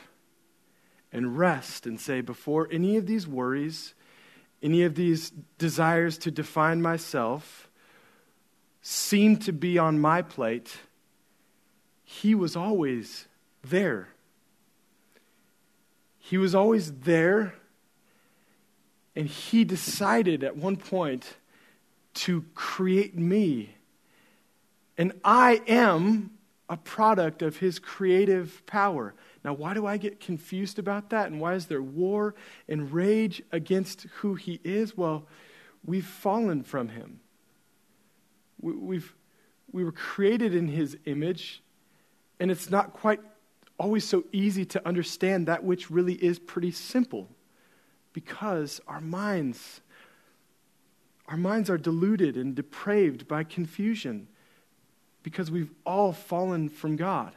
and 1.13 1.37
rest 1.37 1.85
and 1.85 1.99
say, 1.99 2.21
before 2.21 2.67
any 2.71 2.97
of 2.97 3.05
these 3.05 3.27
worries, 3.27 3.93
any 4.63 4.83
of 4.83 4.95
these 4.95 5.31
desires 5.57 6.17
to 6.19 6.31
define 6.31 6.81
myself 6.81 7.69
seem 8.81 9.37
to 9.37 9.51
be 9.51 9.77
on 9.77 9.99
my 9.99 10.21
plate, 10.21 10.79
He 12.11 12.35
was 12.35 12.57
always 12.57 13.27
there. 13.63 14.09
He 16.19 16.37
was 16.37 16.53
always 16.53 16.91
there, 16.91 17.55
and 19.15 19.27
He 19.27 19.63
decided 19.63 20.43
at 20.43 20.57
one 20.57 20.75
point 20.75 21.37
to 22.15 22.43
create 22.53 23.17
me. 23.17 23.75
And 24.97 25.13
I 25.23 25.61
am 25.67 26.31
a 26.67 26.75
product 26.75 27.41
of 27.41 27.57
his 27.57 27.79
creative 27.79 28.65
power. 28.65 29.13
Now, 29.43 29.53
why 29.53 29.73
do 29.73 29.85
I 29.85 29.95
get 29.97 30.19
confused 30.19 30.79
about 30.79 31.09
that? 31.11 31.31
And 31.31 31.39
why 31.39 31.53
is 31.55 31.67
there 31.67 31.81
war 31.81 32.35
and 32.67 32.91
rage 32.91 33.41
against 33.51 34.03
who 34.17 34.35
he 34.35 34.59
is? 34.65 34.95
Well, 34.97 35.27
we've 35.85 36.05
fallen 36.05 36.63
from 36.63 36.89
him. 36.89 37.21
We've, 38.61 39.15
we 39.71 39.83
were 39.83 39.91
created 39.91 40.53
in 40.53 40.67
his 40.67 40.97
image, 41.05 41.63
and 42.41 42.49
it's 42.49 42.71
not 42.71 42.93
quite 42.93 43.19
always 43.77 44.03
so 44.03 44.23
easy 44.31 44.65
to 44.65 44.85
understand 44.87 45.47
that 45.47 45.63
which 45.63 45.91
really 45.91 46.15
is 46.15 46.39
pretty 46.39 46.71
simple 46.71 47.29
because 48.13 48.81
our 48.87 48.99
minds 48.99 49.81
our 51.27 51.37
minds 51.37 51.69
are 51.69 51.77
deluded 51.77 52.35
and 52.35 52.55
depraved 52.55 53.25
by 53.27 53.43
confusion 53.43 54.27
because 55.23 55.49
we've 55.49 55.71
all 55.85 56.11
fallen 56.11 56.67
from 56.67 56.97
God. 56.97 57.31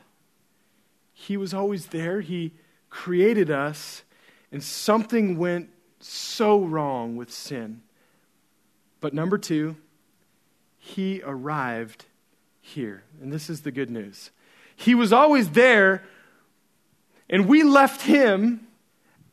He 1.13 1.37
was 1.37 1.55
always 1.55 1.87
there, 1.87 2.21
He 2.21 2.55
created 2.91 3.53
us, 3.53 4.03
and 4.51 4.65
something 4.65 5.39
went 5.39 5.69
so 6.01 6.65
wrong 6.65 7.15
with 7.15 7.31
sin. 7.31 7.83
But 9.01 9.15
number 9.15 9.39
two, 9.39 9.77
He 10.77 11.23
arrived 11.25 12.07
here. 12.61 13.05
And 13.23 13.33
this 13.33 13.49
is 13.49 13.61
the 13.61 13.71
good 13.71 13.91
news. 13.91 14.33
He 14.77 14.95
was 14.95 15.13
always 15.13 15.51
there, 15.51 16.05
and 17.29 17.47
we 17.47 17.63
left 17.63 18.03
Him 18.03 18.65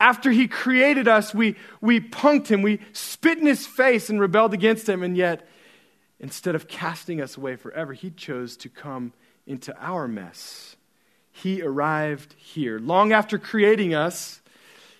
after 0.01 0.31
he 0.31 0.47
created 0.47 1.07
us, 1.07 1.31
we, 1.31 1.55
we 1.79 1.99
punked 1.99 2.47
him, 2.47 2.63
we 2.63 2.79
spit 2.91 3.37
in 3.37 3.45
his 3.45 3.67
face 3.67 4.09
and 4.09 4.19
rebelled 4.19 4.51
against 4.51 4.89
him, 4.89 5.03
and 5.03 5.15
yet, 5.15 5.47
instead 6.19 6.55
of 6.55 6.67
casting 6.67 7.21
us 7.21 7.37
away 7.37 7.55
forever, 7.55 7.93
he 7.93 8.09
chose 8.09 8.57
to 8.57 8.67
come 8.67 9.13
into 9.45 9.77
our 9.79 10.07
mess. 10.07 10.75
He 11.31 11.61
arrived 11.61 12.33
here. 12.33 12.79
Long 12.79 13.13
after 13.13 13.37
creating 13.37 13.93
us, 13.93 14.41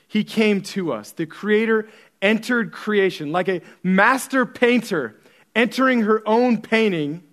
he 0.08 0.24
came 0.24 0.62
to 0.62 0.94
us. 0.94 1.12
The 1.12 1.26
creator 1.26 1.90
entered 2.22 2.72
creation, 2.72 3.32
like 3.32 3.50
a 3.50 3.62
master 3.82 4.46
painter 4.46 5.20
entering 5.56 6.02
her 6.02 6.22
own 6.28 6.62
painting, 6.62 7.24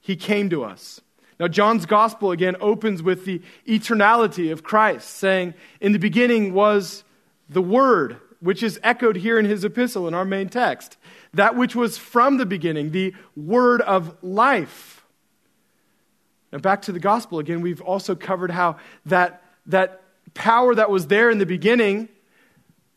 he 0.00 0.14
came 0.14 0.50
to 0.50 0.62
us. 0.62 1.00
Now, 1.40 1.48
John's 1.48 1.86
gospel 1.86 2.32
again 2.32 2.56
opens 2.60 3.02
with 3.02 3.24
the 3.24 3.40
eternality 3.66 4.50
of 4.50 4.62
Christ, 4.62 5.10
saying, 5.10 5.54
In 5.80 5.92
the 5.92 5.98
beginning 5.98 6.52
was 6.52 7.04
the 7.48 7.62
Word, 7.62 8.16
which 8.40 8.62
is 8.62 8.80
echoed 8.82 9.16
here 9.16 9.38
in 9.38 9.44
his 9.44 9.64
epistle 9.64 10.08
in 10.08 10.14
our 10.14 10.24
main 10.24 10.48
text. 10.48 10.96
That 11.34 11.56
which 11.56 11.76
was 11.76 11.96
from 11.96 12.38
the 12.38 12.46
beginning, 12.46 12.90
the 12.90 13.14
Word 13.36 13.80
of 13.82 14.16
life. 14.22 15.04
Now, 16.52 16.58
back 16.58 16.82
to 16.82 16.92
the 16.92 17.00
gospel 17.00 17.38
again, 17.38 17.60
we've 17.60 17.82
also 17.82 18.14
covered 18.14 18.50
how 18.50 18.78
that, 19.06 19.42
that 19.66 20.02
power 20.34 20.74
that 20.74 20.90
was 20.90 21.06
there 21.06 21.30
in 21.30 21.38
the 21.38 21.46
beginning 21.46 22.08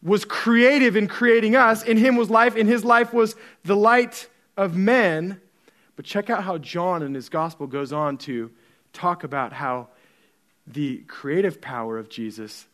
was 0.02 0.26
creative 0.26 0.96
in 0.96 1.08
creating 1.08 1.56
us. 1.56 1.84
In 1.84 1.98
him 1.98 2.16
was 2.16 2.30
life, 2.30 2.56
in 2.56 2.66
his 2.66 2.84
life 2.84 3.14
was 3.14 3.36
the 3.64 3.76
light 3.76 4.30
of 4.58 4.76
men. 4.76 5.41
But 6.02 6.08
check 6.08 6.32
out 6.32 6.46
how 6.46 6.58
John 6.58 7.04
in 7.04 7.14
his 7.14 7.30
gospel 7.30 7.68
goes 7.68 7.94
on 7.94 8.18
to 8.26 8.50
talk 8.92 9.24
about 9.24 9.54
how 9.54 9.90
the 10.66 11.04
creative 11.08 11.62
power 11.62 12.00
of 12.00 12.10
Jesus, 12.10 12.66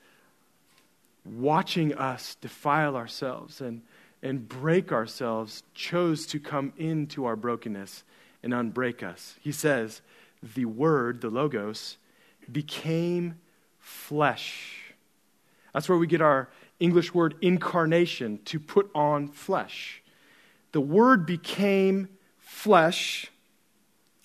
watching 1.25 1.93
us 1.93 2.35
defile 2.35 2.95
ourselves 2.95 3.59
and, 3.59 3.81
and 4.23 4.47
break 4.47 4.93
ourselves, 4.93 5.63
chose 5.73 6.25
to 6.27 6.39
come 6.39 6.71
into 6.77 7.25
our 7.25 7.35
brokenness 7.35 8.05
and 8.43 8.53
unbreak 8.53 9.03
us. 9.03 9.35
He 9.41 9.51
says, 9.51 10.01
The 10.55 10.63
Word, 10.63 11.19
the 11.19 11.29
Logos, 11.29 11.97
became 12.49 13.39
flesh. 13.77 14.93
That's 15.73 15.89
where 15.89 15.97
we 15.97 16.07
get 16.07 16.21
our 16.21 16.47
English 16.79 17.13
word 17.13 17.35
incarnation, 17.41 18.39
to 18.45 18.57
put 18.57 18.89
on 18.95 19.27
flesh. 19.27 20.01
The 20.71 20.79
Word 20.79 21.25
became 21.25 22.07
flesh 22.57 23.31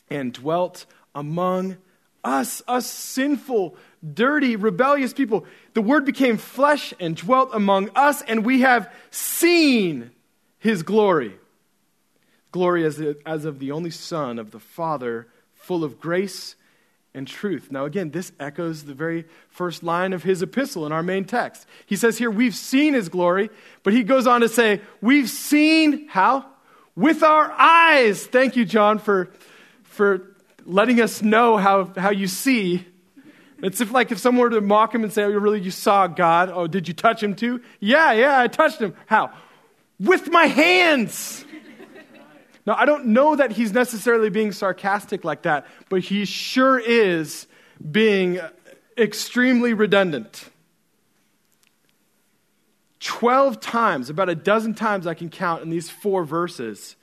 and 0.08 0.32
dwelt 0.32 0.86
among 1.14 1.76
us, 2.24 2.62
us 2.66 2.86
sinful, 2.86 3.76
dirty, 4.14 4.56
rebellious 4.56 5.12
people. 5.12 5.44
The 5.74 5.82
Word 5.82 6.06
became 6.06 6.38
flesh 6.38 6.94
and 6.98 7.14
dwelt 7.14 7.50
among 7.52 7.90
us, 7.94 8.22
and 8.22 8.44
we 8.44 8.62
have 8.62 8.90
seen 9.10 10.10
His 10.58 10.82
glory. 10.82 11.34
Glory 12.52 12.84
as, 12.86 13.02
as 13.26 13.44
of 13.44 13.58
the 13.58 13.70
only 13.70 13.90
Son 13.90 14.38
of 14.38 14.50
the 14.50 14.60
Father, 14.60 15.26
full 15.52 15.84
of 15.84 16.00
grace 16.00 16.54
and 17.14 17.28
truth. 17.28 17.70
Now, 17.70 17.84
again, 17.84 18.10
this 18.10 18.32
echoes 18.40 18.84
the 18.84 18.94
very 18.94 19.26
first 19.50 19.82
line 19.82 20.14
of 20.14 20.22
his 20.22 20.40
epistle 20.40 20.86
in 20.86 20.92
our 20.92 21.02
main 21.02 21.26
text. 21.26 21.66
He 21.84 21.96
says 21.96 22.16
here, 22.16 22.30
We've 22.30 22.54
seen 22.54 22.94
his 22.94 23.10
glory, 23.10 23.50
but 23.82 23.92
he 23.92 24.02
goes 24.02 24.26
on 24.26 24.40
to 24.40 24.48
say, 24.48 24.80
We've 25.02 25.28
seen 25.28 26.08
how? 26.08 26.51
With 26.94 27.22
our 27.22 27.50
eyes. 27.52 28.26
Thank 28.26 28.56
you, 28.56 28.64
John, 28.64 28.98
for, 28.98 29.30
for 29.84 30.34
letting 30.64 31.00
us 31.00 31.22
know 31.22 31.56
how, 31.56 31.92
how 31.96 32.10
you 32.10 32.26
see. 32.26 32.86
It's 33.62 33.80
if, 33.80 33.92
like, 33.92 34.12
if 34.12 34.18
someone 34.18 34.42
were 34.42 34.50
to 34.50 34.60
mock 34.60 34.94
him 34.94 35.04
and 35.04 35.12
say, 35.12 35.22
Oh, 35.22 35.30
really, 35.30 35.60
you 35.60 35.70
saw 35.70 36.06
God? 36.06 36.50
Oh, 36.52 36.66
did 36.66 36.88
you 36.88 36.94
touch 36.94 37.22
him 37.22 37.34
too? 37.34 37.62
Yeah, 37.80 38.12
yeah, 38.12 38.40
I 38.40 38.48
touched 38.48 38.80
him. 38.80 38.94
How? 39.06 39.32
With 39.98 40.30
my 40.30 40.46
hands. 40.46 41.44
Now, 42.66 42.74
I 42.74 42.84
don't 42.84 43.06
know 43.06 43.36
that 43.36 43.52
he's 43.52 43.72
necessarily 43.72 44.30
being 44.30 44.52
sarcastic 44.52 45.24
like 45.24 45.42
that, 45.42 45.66
but 45.88 46.00
he 46.00 46.24
sure 46.24 46.78
is 46.78 47.46
being 47.90 48.40
extremely 48.96 49.74
redundant. 49.74 50.48
12 53.02 53.58
times, 53.58 54.10
about 54.10 54.28
a 54.28 54.34
dozen 54.34 54.74
times 54.74 55.08
I 55.08 55.14
can 55.14 55.28
count 55.28 55.62
in 55.62 55.70
these 55.70 55.90
four 55.90 56.24
verses, 56.24 56.94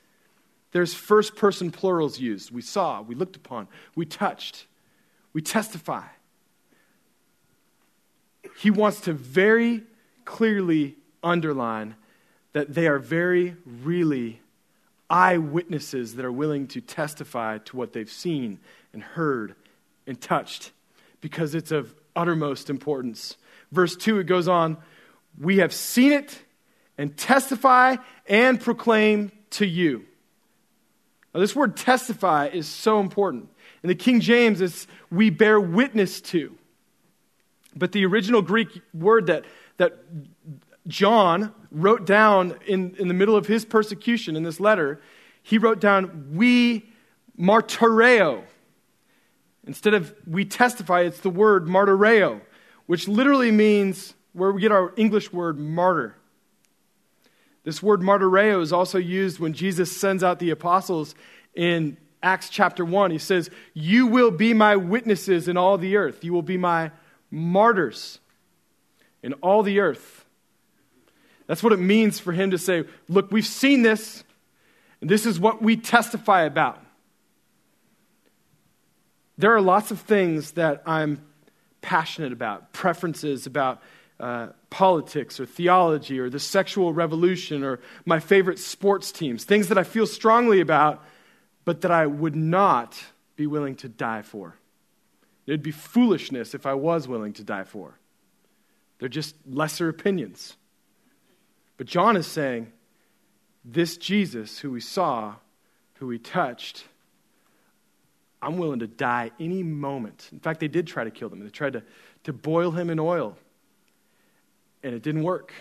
there's 0.71 0.93
first 0.93 1.35
person 1.35 1.71
plurals 1.71 2.19
used. 2.19 2.51
We 2.51 2.61
saw, 2.61 3.01
we 3.01 3.15
looked 3.15 3.35
upon, 3.35 3.67
we 3.95 4.05
touched, 4.05 4.65
we 5.33 5.41
testify. 5.41 6.05
He 8.57 8.71
wants 8.71 9.01
to 9.01 9.13
very 9.13 9.83
clearly 10.23 10.95
underline 11.21 11.95
that 12.53 12.73
they 12.73 12.87
are 12.87 12.99
very, 12.99 13.57
really 13.65 14.41
eyewitnesses 15.09 16.15
that 16.15 16.23
are 16.23 16.31
willing 16.31 16.67
to 16.67 16.79
testify 16.79 17.57
to 17.57 17.75
what 17.75 17.91
they've 17.91 18.11
seen 18.11 18.59
and 18.93 19.03
heard 19.03 19.53
and 20.07 20.21
touched 20.21 20.71
because 21.19 21.55
it's 21.55 21.71
of 21.71 21.93
uttermost 22.15 22.69
importance. 22.69 23.35
Verse 23.71 23.97
2, 23.97 24.19
it 24.19 24.25
goes 24.25 24.47
on 24.47 24.77
We 25.39 25.57
have 25.57 25.73
seen 25.73 26.11
it 26.11 26.37
and 26.97 27.15
testify 27.15 27.95
and 28.27 28.59
proclaim 28.59 29.31
to 29.51 29.65
you. 29.65 30.05
Now, 31.33 31.39
this 31.39 31.55
word 31.55 31.77
testify 31.77 32.47
is 32.47 32.67
so 32.67 32.99
important. 32.99 33.49
In 33.83 33.87
the 33.87 33.95
King 33.95 34.19
James, 34.19 34.61
it's 34.61 34.87
we 35.09 35.29
bear 35.29 35.59
witness 35.59 36.21
to. 36.21 36.55
But 37.75 37.91
the 37.91 38.05
original 38.05 38.41
Greek 38.41 38.81
word 38.93 39.27
that, 39.27 39.45
that 39.77 39.97
John 40.87 41.53
wrote 41.71 42.05
down 42.05 42.55
in, 42.67 42.95
in 42.97 43.07
the 43.07 43.13
middle 43.13 43.35
of 43.35 43.47
his 43.47 43.63
persecution 43.63 44.35
in 44.35 44.43
this 44.43 44.59
letter, 44.59 44.99
he 45.41 45.57
wrote 45.57 45.79
down, 45.79 46.31
We 46.33 46.89
martyreo. 47.39 48.43
Instead 49.65 49.93
of 49.93 50.13
we 50.27 50.45
testify, 50.45 51.01
it's 51.01 51.19
the 51.19 51.29
word 51.29 51.67
martyreo, 51.67 52.41
which 52.87 53.07
literally 53.07 53.51
means 53.51 54.15
where 54.33 54.51
we 54.51 54.61
get 54.61 54.71
our 54.71 54.93
English 54.95 55.33
word 55.33 55.59
martyr. 55.59 56.15
This 57.63 57.83
word 57.83 58.01
martyreo 58.01 58.61
is 58.61 58.71
also 58.71 58.97
used 58.97 59.39
when 59.39 59.53
Jesus 59.53 59.95
sends 59.95 60.23
out 60.23 60.39
the 60.39 60.49
apostles 60.49 61.13
in 61.53 61.97
Acts 62.23 62.49
chapter 62.49 62.83
1. 62.83 63.11
He 63.11 63.17
says, 63.17 63.49
You 63.73 64.07
will 64.07 64.31
be 64.31 64.53
my 64.53 64.75
witnesses 64.75 65.47
in 65.47 65.57
all 65.57 65.77
the 65.77 65.97
earth. 65.97 66.23
You 66.23 66.33
will 66.33 66.41
be 66.41 66.57
my 66.57 66.91
martyrs 67.31 68.19
in 69.21 69.33
all 69.33 69.63
the 69.63 69.79
earth. 69.79 70.25
That's 71.47 71.63
what 71.63 71.73
it 71.73 71.79
means 71.79 72.19
for 72.19 72.31
him 72.31 72.51
to 72.51 72.57
say, 72.57 72.85
Look, 73.07 73.31
we've 73.31 73.45
seen 73.45 73.81
this, 73.81 74.23
and 75.01 75.09
this 75.09 75.25
is 75.25 75.39
what 75.39 75.61
we 75.61 75.75
testify 75.77 76.43
about. 76.43 76.83
There 79.37 79.53
are 79.55 79.61
lots 79.61 79.91
of 79.91 80.01
things 80.01 80.51
that 80.51 80.83
I'm 80.85 81.25
passionate 81.81 82.33
about, 82.33 82.73
preferences 82.73 83.45
about 83.45 83.81
uh, 84.19 84.47
politics 84.69 85.39
or 85.39 85.45
theology 85.45 86.19
or 86.19 86.29
the 86.29 86.39
sexual 86.39 86.93
revolution 86.93 87.63
or 87.63 87.79
my 88.05 88.19
favorite 88.19 88.59
sports 88.59 89.11
teams, 89.11 89.43
things 89.43 89.69
that 89.69 89.77
I 89.77 89.83
feel 89.83 90.05
strongly 90.05 90.59
about, 90.59 91.03
but 91.65 91.81
that 91.81 91.91
I 91.91 92.05
would 92.05 92.35
not 92.35 93.01
be 93.35 93.47
willing 93.47 93.75
to 93.77 93.87
die 93.89 94.21
for. 94.21 94.55
It'd 95.47 95.63
be 95.63 95.71
foolishness 95.71 96.53
if 96.53 96.65
I 96.65 96.73
was 96.73 97.07
willing 97.07 97.33
to 97.33 97.43
die 97.43 97.63
for. 97.63 97.97
They're 98.99 99.09
just 99.09 99.35
lesser 99.47 99.89
opinions. 99.89 100.57
But 101.77 101.87
John 101.87 102.17
is 102.17 102.27
saying, 102.27 102.71
this 103.63 103.97
Jesus 103.97 104.59
who 104.59 104.71
we 104.71 104.81
saw, 104.81 105.35
who 105.95 106.07
we 106.07 106.19
touched, 106.19 106.83
I'm 108.41 108.57
willing 108.57 108.79
to 108.79 108.87
die 108.87 109.31
any 109.39 109.63
moment. 109.63 110.29
In 110.31 110.39
fact, 110.39 110.59
they 110.59 110.67
did 110.67 110.87
try 110.87 111.03
to 111.03 111.11
kill 111.11 111.29
him. 111.29 111.39
They 111.39 111.49
tried 111.49 111.73
to, 111.73 111.83
to 112.23 112.33
boil 112.33 112.71
him 112.71 112.89
in 112.89 112.99
oil, 112.99 113.37
and 114.83 114.93
it 114.93 115.03
didn't 115.03 115.23
work. 115.23 115.53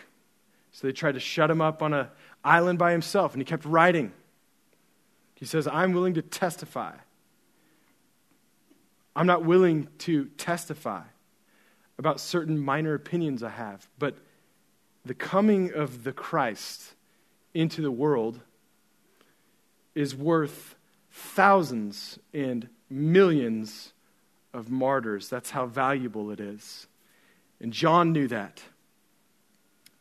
So 0.72 0.86
they 0.86 0.92
tried 0.92 1.12
to 1.12 1.20
shut 1.20 1.50
him 1.50 1.60
up 1.60 1.82
on 1.82 1.92
an 1.92 2.08
island 2.44 2.78
by 2.78 2.92
himself, 2.92 3.32
and 3.32 3.40
he 3.40 3.44
kept 3.44 3.64
writing. 3.64 4.12
He 5.34 5.44
says, 5.44 5.66
I'm 5.66 5.92
willing 5.92 6.14
to 6.14 6.22
testify. 6.22 6.94
I'm 9.14 9.26
not 9.26 9.44
willing 9.44 9.88
to 9.98 10.26
testify 10.36 11.02
about 11.98 12.20
certain 12.20 12.58
minor 12.58 12.94
opinions 12.94 13.42
I 13.42 13.50
have, 13.50 13.88
but 13.98 14.16
the 15.04 15.14
coming 15.14 15.72
of 15.72 16.04
the 16.04 16.12
Christ 16.12 16.94
into 17.54 17.82
the 17.82 17.90
world 17.90 18.40
is 19.94 20.14
worth 20.14 20.76
thousands 21.10 22.18
and 22.32 22.68
millions 22.88 23.92
of 24.54 24.70
martyrs. 24.70 25.28
That's 25.28 25.50
how 25.50 25.66
valuable 25.66 26.30
it 26.30 26.38
is. 26.38 26.86
And 27.60 27.72
John 27.72 28.12
knew 28.12 28.28
that. 28.28 28.62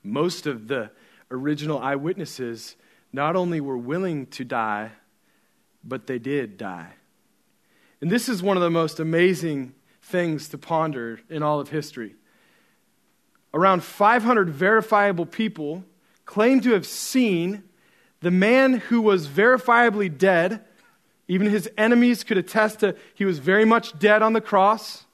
Most 0.07 0.47
of 0.47 0.67
the 0.67 0.91
original 1.29 1.79
eyewitnesses 1.79 2.75
not 3.11 3.35
only 3.35 3.61
were 3.61 3.77
willing 3.77 4.27
to 4.27 4.43
die, 4.43 4.91
but 5.83 6.07
they 6.07 6.19
did 6.19 6.57
die. 6.57 6.93
And 8.01 8.11
this 8.11 8.29
is 8.29 8.43
one 8.43 8.57
of 8.57 8.63
the 8.63 8.69
most 8.69 8.99
amazing 8.99 9.73
things 10.01 10.49
to 10.49 10.57
ponder 10.57 11.19
in 11.29 11.43
all 11.43 11.59
of 11.59 11.69
history 11.69 12.15
around 13.53 13.83
500 13.83 14.49
verifiable 14.49 15.25
people 15.25 15.83
claim 16.25 16.61
to 16.61 16.73
have 16.73 16.85
seen 16.85 17.63
the 18.21 18.31
man 18.31 18.73
who 18.73 19.01
was 19.01 19.27
verifiably 19.27 20.15
dead. 20.15 20.63
Even 21.27 21.49
his 21.49 21.69
enemies 21.77 22.23
could 22.23 22.37
attest 22.37 22.79
to 22.79 22.95
he 23.15 23.25
was 23.25 23.39
very 23.39 23.65
much 23.65 23.97
dead 23.97 24.21
on 24.21 24.33
the 24.33 24.41
cross. 24.41 25.05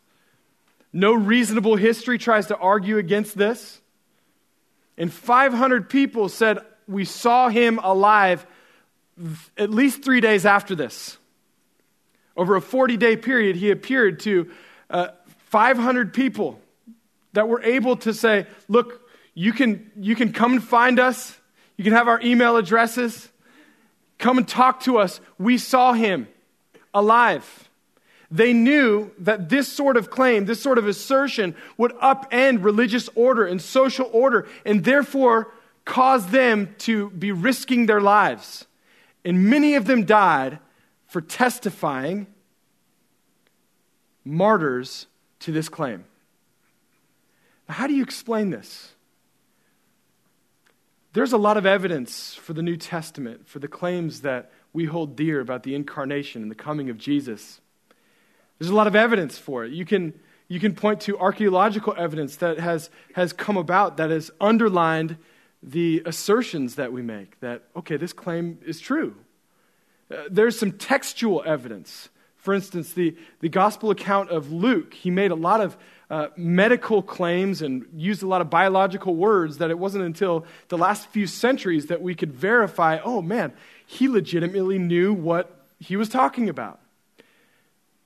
No 0.91 1.13
reasonable 1.13 1.75
history 1.75 2.17
tries 2.17 2.47
to 2.47 2.57
argue 2.57 2.97
against 2.97 3.37
this. 3.37 3.81
And 4.97 5.11
500 5.11 5.89
people 5.89 6.29
said, 6.29 6.59
We 6.87 7.05
saw 7.05 7.49
him 7.49 7.79
alive 7.81 8.45
at 9.57 9.69
least 9.69 10.03
three 10.03 10.21
days 10.21 10.45
after 10.45 10.75
this. 10.75 11.17
Over 12.35 12.55
a 12.55 12.61
40 12.61 12.97
day 12.97 13.15
period, 13.15 13.55
he 13.55 13.71
appeared 13.71 14.19
to 14.21 14.51
uh, 14.89 15.09
500 15.49 16.13
people 16.13 16.59
that 17.33 17.47
were 17.47 17.61
able 17.61 17.97
to 17.97 18.13
say, 18.13 18.47
Look, 18.67 19.01
you 19.33 19.51
can, 19.51 19.91
you 19.95 20.15
can 20.15 20.31
come 20.31 20.53
and 20.53 20.63
find 20.63 20.99
us. 20.99 21.37
You 21.77 21.83
can 21.83 21.93
have 21.93 22.07
our 22.07 22.21
email 22.21 22.57
addresses. 22.57 23.29
Come 24.19 24.37
and 24.37 24.47
talk 24.47 24.81
to 24.81 24.99
us. 24.99 25.19
We 25.39 25.57
saw 25.57 25.93
him 25.93 26.27
alive. 26.93 27.69
They 28.33 28.51
knew 28.51 29.11
that 29.19 29.49
this 29.49 29.67
sort 29.67 29.95
of 29.95 30.09
claim, 30.09 30.45
this 30.45 30.59
sort 30.59 30.79
of 30.79 30.87
assertion, 30.87 31.55
would 31.77 31.91
upend 31.99 32.63
religious 32.63 33.07
order 33.13 33.45
and 33.45 33.61
social 33.61 34.09
order, 34.11 34.47
and 34.65 34.83
therefore 34.83 35.53
cause 35.85 36.25
them 36.31 36.73
to 36.79 37.11
be 37.11 37.31
risking 37.31 37.85
their 37.85 38.01
lives. 38.01 38.65
And 39.23 39.51
many 39.51 39.75
of 39.75 39.85
them 39.85 40.03
died 40.03 40.57
for 41.05 41.21
testifying 41.21 42.25
martyrs 44.25 45.05
to 45.41 45.51
this 45.51 45.69
claim. 45.69 46.03
Now, 47.69 47.75
how 47.75 47.85
do 47.85 47.93
you 47.93 48.01
explain 48.01 48.49
this? 48.49 48.93
There's 51.13 51.33
a 51.33 51.37
lot 51.37 51.57
of 51.57 51.67
evidence 51.67 52.33
for 52.33 52.53
the 52.53 52.63
New 52.63 52.77
Testament, 52.77 53.47
for 53.47 53.59
the 53.59 53.67
claims 53.67 54.21
that 54.21 54.51
we 54.73 54.85
hold 54.85 55.15
dear 55.15 55.39
about 55.39 55.61
the 55.61 55.75
incarnation 55.75 56.41
and 56.41 56.49
the 56.49 56.55
coming 56.55 56.89
of 56.89 56.97
Jesus. 56.97 57.59
There's 58.59 58.71
a 58.71 58.75
lot 58.75 58.87
of 58.87 58.95
evidence 58.95 59.37
for 59.37 59.65
it. 59.65 59.71
You 59.73 59.85
can, 59.85 60.13
you 60.47 60.59
can 60.59 60.75
point 60.75 61.01
to 61.01 61.17
archaeological 61.17 61.93
evidence 61.97 62.37
that 62.37 62.59
has, 62.59 62.89
has 63.13 63.33
come 63.33 63.57
about 63.57 63.97
that 63.97 64.09
has 64.09 64.31
underlined 64.39 65.17
the 65.61 66.01
assertions 66.05 66.75
that 66.75 66.91
we 66.91 67.01
make 67.01 67.39
that, 67.39 67.63
okay, 67.75 67.97
this 67.97 68.13
claim 68.13 68.59
is 68.65 68.79
true. 68.79 69.15
Uh, 70.11 70.23
there's 70.29 70.59
some 70.59 70.73
textual 70.73 71.41
evidence. 71.45 72.09
For 72.35 72.53
instance, 72.53 72.91
the, 72.91 73.15
the 73.39 73.47
gospel 73.47 73.89
account 73.89 74.29
of 74.29 74.51
Luke, 74.51 74.93
he 74.93 75.09
made 75.09 75.31
a 75.31 75.35
lot 75.35 75.61
of 75.61 75.77
uh, 76.09 76.27
medical 76.35 77.01
claims 77.01 77.61
and 77.61 77.87
used 77.95 78.21
a 78.21 78.27
lot 78.27 78.41
of 78.41 78.49
biological 78.49 79.15
words 79.15 79.59
that 79.59 79.71
it 79.71 79.79
wasn't 79.79 80.03
until 80.03 80.45
the 80.67 80.77
last 80.77 81.07
few 81.07 81.25
centuries 81.25 81.87
that 81.87 82.01
we 82.01 82.13
could 82.13 82.33
verify 82.33 82.99
oh, 83.03 83.21
man, 83.21 83.53
he 83.85 84.09
legitimately 84.09 84.77
knew 84.77 85.13
what 85.13 85.65
he 85.79 85.95
was 85.95 86.09
talking 86.09 86.49
about. 86.49 86.79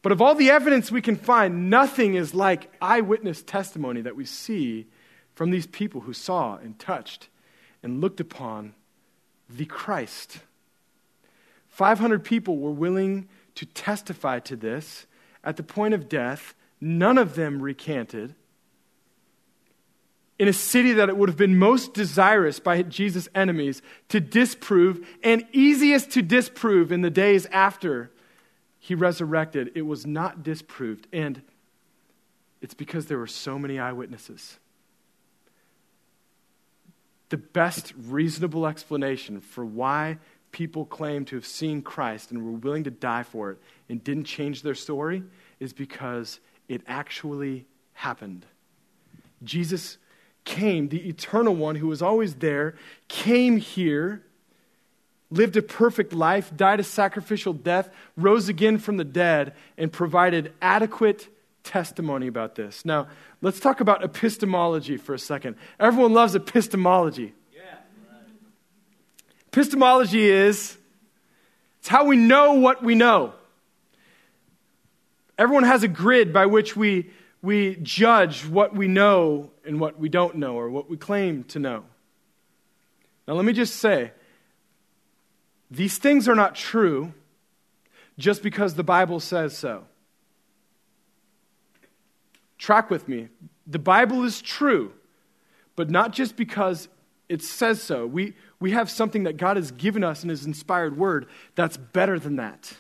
But 0.02 0.12
of 0.12 0.22
all 0.22 0.36
the 0.36 0.52
evidence 0.52 0.92
we 0.92 1.02
can 1.02 1.16
find, 1.16 1.70
nothing 1.70 2.16
is 2.16 2.34
like 2.34 2.72
eyewitness 2.82 3.42
testimony 3.42 4.02
that 4.02 4.16
we 4.16 4.26
see 4.26 4.88
from 5.36 5.52
these 5.52 5.68
people 5.68 6.02
who 6.02 6.14
saw 6.14 6.58
and 6.58 6.78
touched 6.80 7.30
and 7.84 8.02
looked 8.02 8.20
upon 8.20 8.74
the 9.50 9.66
Christ. 9.66 10.40
500 11.70 12.24
people 12.24 12.58
were 12.58 12.72
willing 12.72 13.28
to 13.56 13.66
testify 13.66 14.40
to 14.40 14.56
this 14.56 15.06
at 15.44 15.58
the 15.58 15.64
point 15.64 15.94
of 15.94 16.10
death. 16.10 16.54
None 16.82 17.18
of 17.18 17.36
them 17.36 17.62
recanted. 17.62 18.36
In 20.40 20.48
a 20.48 20.54
city 20.54 20.94
that 20.94 21.10
it 21.10 21.18
would 21.18 21.30
have 21.30 21.38
been 21.38 21.58
most 21.58 21.94
desirous 21.94 22.60
by 22.60 22.84
Jesus' 22.84 23.28
enemies 23.34 23.82
to 24.10 24.20
disprove 24.20 25.08
and 25.24 25.46
easiest 25.52 26.12
to 26.12 26.22
disprove 26.22 26.92
in 26.92 27.02
the 27.02 27.10
days 27.10 27.48
after 27.48 28.12
he 28.88 28.96
resurrected, 28.96 29.70
it 29.76 29.82
was 29.82 30.06
not 30.06 30.44
disproved. 30.44 31.08
And 31.12 31.42
it's 32.62 32.74
because 32.74 33.08
there 33.08 33.18
were 33.18 33.28
so 33.28 33.60
many 33.60 33.80
eyewitnesses. 33.80 34.60
The 37.28 37.36
best 37.36 37.94
reasonable 37.98 38.66
explanation 38.66 39.42
for 39.42 39.66
why 39.66 40.20
people 40.54 40.86
claim 40.86 41.26
to 41.26 41.36
have 41.36 41.46
seen 41.46 41.82
Christ 41.82 42.32
and 42.32 42.42
were 42.42 42.52
willing 42.54 42.86
to 42.86 42.90
die 42.90 43.24
for 43.24 43.52
it 43.52 43.58
and 43.90 44.02
didn't 44.02 44.24
change 44.24 44.62
their 44.62 44.74
story 44.74 45.22
is 45.60 45.74
because 45.74 46.40
it 46.70 46.82
actually 46.88 47.66
happened. 47.92 48.46
Jesus 49.44 49.98
came, 50.46 50.88
the 50.88 51.10
eternal 51.10 51.54
one 51.54 51.76
who 51.76 51.88
was 51.88 52.02
always 52.02 52.36
there, 52.36 52.76
came 53.10 53.58
here, 53.58 54.24
lived 55.30 55.58
a 55.58 55.62
perfect 55.62 56.14
life, 56.14 56.56
died 56.56 56.80
a 56.80 56.84
sacrificial 56.84 57.54
death, 57.54 57.90
rose 58.16 58.50
again 58.50 58.78
from 58.78 58.98
the 58.98 59.04
dead, 59.04 59.54
and 59.78 59.92
provided 59.92 60.54
adequate 60.62 61.28
testimony 61.64 62.28
about 62.28 62.56
this. 62.56 62.86
Now, 62.86 63.08
let's 63.42 63.60
talk 63.60 63.82
about 63.82 64.04
epistemology 64.04 64.98
for 64.98 65.14
a 65.14 65.20
second. 65.20 65.56
Everyone 65.80 66.14
loves 66.14 66.36
epistemology. 66.36 67.34
Epistemology 69.50 70.30
is 70.30 70.78
it's 71.80 71.88
how 71.88 72.06
we 72.06 72.18
know 72.18 72.54
what 72.54 72.84
we 72.84 72.96
know. 72.96 73.34
Everyone 75.38 75.64
has 75.64 75.84
a 75.84 75.88
grid 75.88 76.34
by 76.34 76.46
which 76.46 76.76
we, 76.76 77.10
we 77.42 77.76
judge 77.82 78.46
what 78.46 78.76
we 78.76 78.88
know 78.88 79.52
and 79.66 79.80
what 79.80 80.00
we 80.00 80.10
don't 80.10 80.36
know, 80.36 80.56
or 80.56 80.70
what 80.70 80.90
we 80.90 80.98
claim 80.98 81.44
to 81.46 81.60
know. 81.60 81.84
Now, 83.28 83.36
let 83.36 83.46
me 83.46 83.54
just 83.54 83.78
say 83.78 84.12
these 85.70 85.98
things 85.98 86.28
are 86.28 86.36
not 86.36 86.56
true 86.56 87.14
just 88.18 88.42
because 88.42 88.76
the 88.76 88.84
Bible 88.84 89.20
says 89.20 89.58
so. 89.58 89.86
Track 92.58 92.90
with 92.90 93.08
me. 93.08 93.30
The 93.66 93.80
Bible 93.80 94.24
is 94.24 94.42
true, 94.42 94.94
but 95.76 95.90
not 95.90 96.12
just 96.12 96.36
because 96.36 96.88
it 97.30 97.42
says 97.42 97.82
so. 97.82 98.08
We, 98.08 98.34
we 98.60 98.72
have 98.72 98.90
something 98.90 99.24
that 99.24 99.38
God 99.38 99.58
has 99.58 99.72
given 99.72 100.04
us 100.04 100.24
in 100.24 100.30
His 100.30 100.46
inspired 100.46 100.98
word 100.98 101.28
that's 101.56 101.78
better 101.78 102.18
than 102.18 102.38
that. 102.38 102.74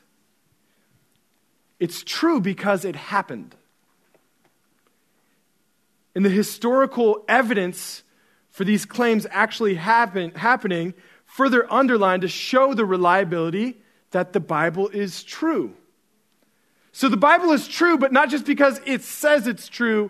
It's 1.79 2.03
true 2.03 2.41
because 2.41 2.85
it 2.85 2.95
happened. 2.95 3.55
And 6.15 6.25
the 6.25 6.29
historical 6.29 7.23
evidence 7.27 8.03
for 8.49 8.63
these 8.63 8.85
claims 8.85 9.27
actually 9.29 9.75
happen, 9.75 10.31
happening 10.31 10.95
further 11.37 11.71
underlined 11.71 12.23
to 12.23 12.27
show 12.27 12.73
the 12.73 12.83
reliability 12.83 13.77
that 14.09 14.33
the 14.33 14.39
Bible 14.39 14.89
is 14.89 15.21
true. 15.23 15.75
So 16.91 17.09
the 17.09 17.15
Bible 17.15 17.51
is 17.51 17.67
true, 17.67 17.99
but 17.99 18.11
not 18.11 18.31
just 18.31 18.43
because 18.43 18.81
it 18.87 19.03
says 19.03 19.45
it's 19.45 19.67
true 19.67 20.09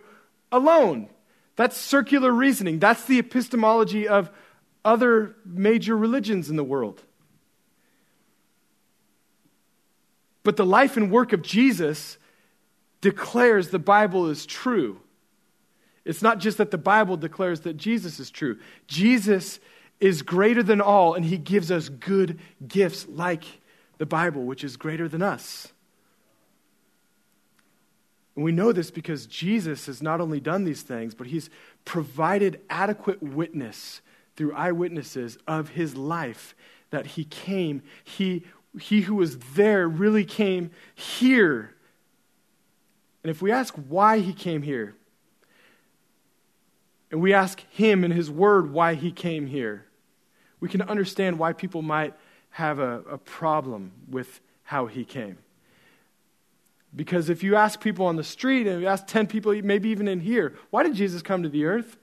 alone. 0.54 1.10
That's 1.58 1.76
circular 1.76 2.32
reasoning. 2.32 2.80
That's 2.80 3.04
the 3.04 3.20
epistemology 3.20 4.08
of 4.08 4.32
other 4.86 5.36
major 5.44 5.98
religions 5.98 6.50
in 6.50 6.56
the 6.56 6.64
world. 6.64 7.04
But 10.44 10.56
the 10.56 10.66
life 10.66 10.96
and 10.96 11.12
work 11.12 11.34
of 11.34 11.42
Jesus 11.42 12.18
declares 13.02 13.68
the 13.68 13.80
Bible 13.80 14.30
is 14.30 14.46
true. 14.46 15.02
It's 16.06 16.22
not 16.22 16.40
just 16.40 16.58
that 16.60 16.72
the 16.72 16.78
Bible 16.78 17.18
declares 17.18 17.60
that 17.62 17.76
Jesus 17.76 18.18
is 18.18 18.32
true. 18.32 18.60
Jesus 18.88 19.60
is 20.00 20.22
greater 20.22 20.62
than 20.62 20.82
all, 20.82 21.14
and 21.14 21.26
he 21.26 21.38
gives 21.38 21.72
us 21.72 21.90
good 21.90 22.40
gifts 22.68 23.08
like 23.08 23.44
the 23.98 24.06
Bible, 24.06 24.44
which 24.44 24.64
is 24.64 24.78
greater 24.78 25.08
than 25.08 25.22
us. 25.22 25.74
And 28.36 28.46
we 28.46 28.52
know 28.52 28.72
this 28.72 28.92
because 28.92 29.26
Jesus 29.26 29.88
has 29.88 30.02
not 30.02 30.22
only 30.22 30.40
done 30.40 30.64
these 30.64 30.84
things, 30.84 31.16
but 31.16 31.26
he's 31.26 31.50
provided 31.86 32.62
adequate 32.70 33.24
witness 33.24 34.02
through 34.36 34.54
eyewitnesses 34.54 35.40
of 35.48 35.70
his 35.70 35.96
life 35.96 36.56
that 36.92 37.08
he 37.08 37.24
came. 37.24 37.82
He, 38.04 38.46
he 38.80 39.02
who 39.02 39.16
was 39.16 39.40
there 39.56 39.88
really 39.88 40.24
came 40.24 40.70
here. 40.94 41.74
And 43.24 43.32
if 43.32 43.42
we 43.42 43.52
ask 43.52 43.74
why 43.74 44.20
he 44.20 44.34
came 44.34 44.62
here, 44.62 44.96
and 47.10 47.20
we 47.20 47.34
ask 47.34 47.62
him 47.72 48.04
in 48.04 48.12
his 48.12 48.30
word 48.30 48.72
why 48.72 48.94
he 48.94 49.12
came 49.12 49.48
here, 49.48 49.87
we 50.60 50.70
can 50.70 50.82
understand 50.84 51.40
why 51.40 51.54
people 51.54 51.82
might 51.82 52.14
have 52.52 52.80
a, 52.80 53.02
a 53.10 53.18
problem 53.18 53.92
with 54.10 54.42
how 54.64 54.88
he 54.88 55.06
came. 55.06 55.38
Because 56.96 57.30
if 57.30 57.44
you 57.44 57.56
ask 57.56 57.80
people 57.80 58.06
on 58.06 58.16
the 58.16 58.24
street, 58.24 58.66
and 58.66 58.82
you 58.82 58.88
ask 58.88 59.06
10 59.08 59.28
people, 59.28 59.54
maybe 59.62 59.90
even 59.90 60.08
in 60.08 60.20
here, 60.20 60.56
why 60.70 60.84
did 60.84 60.96
Jesus 60.96 61.22
come 61.22 61.44
to 61.44 61.50
the 61.50 61.66
earth? 61.66 61.98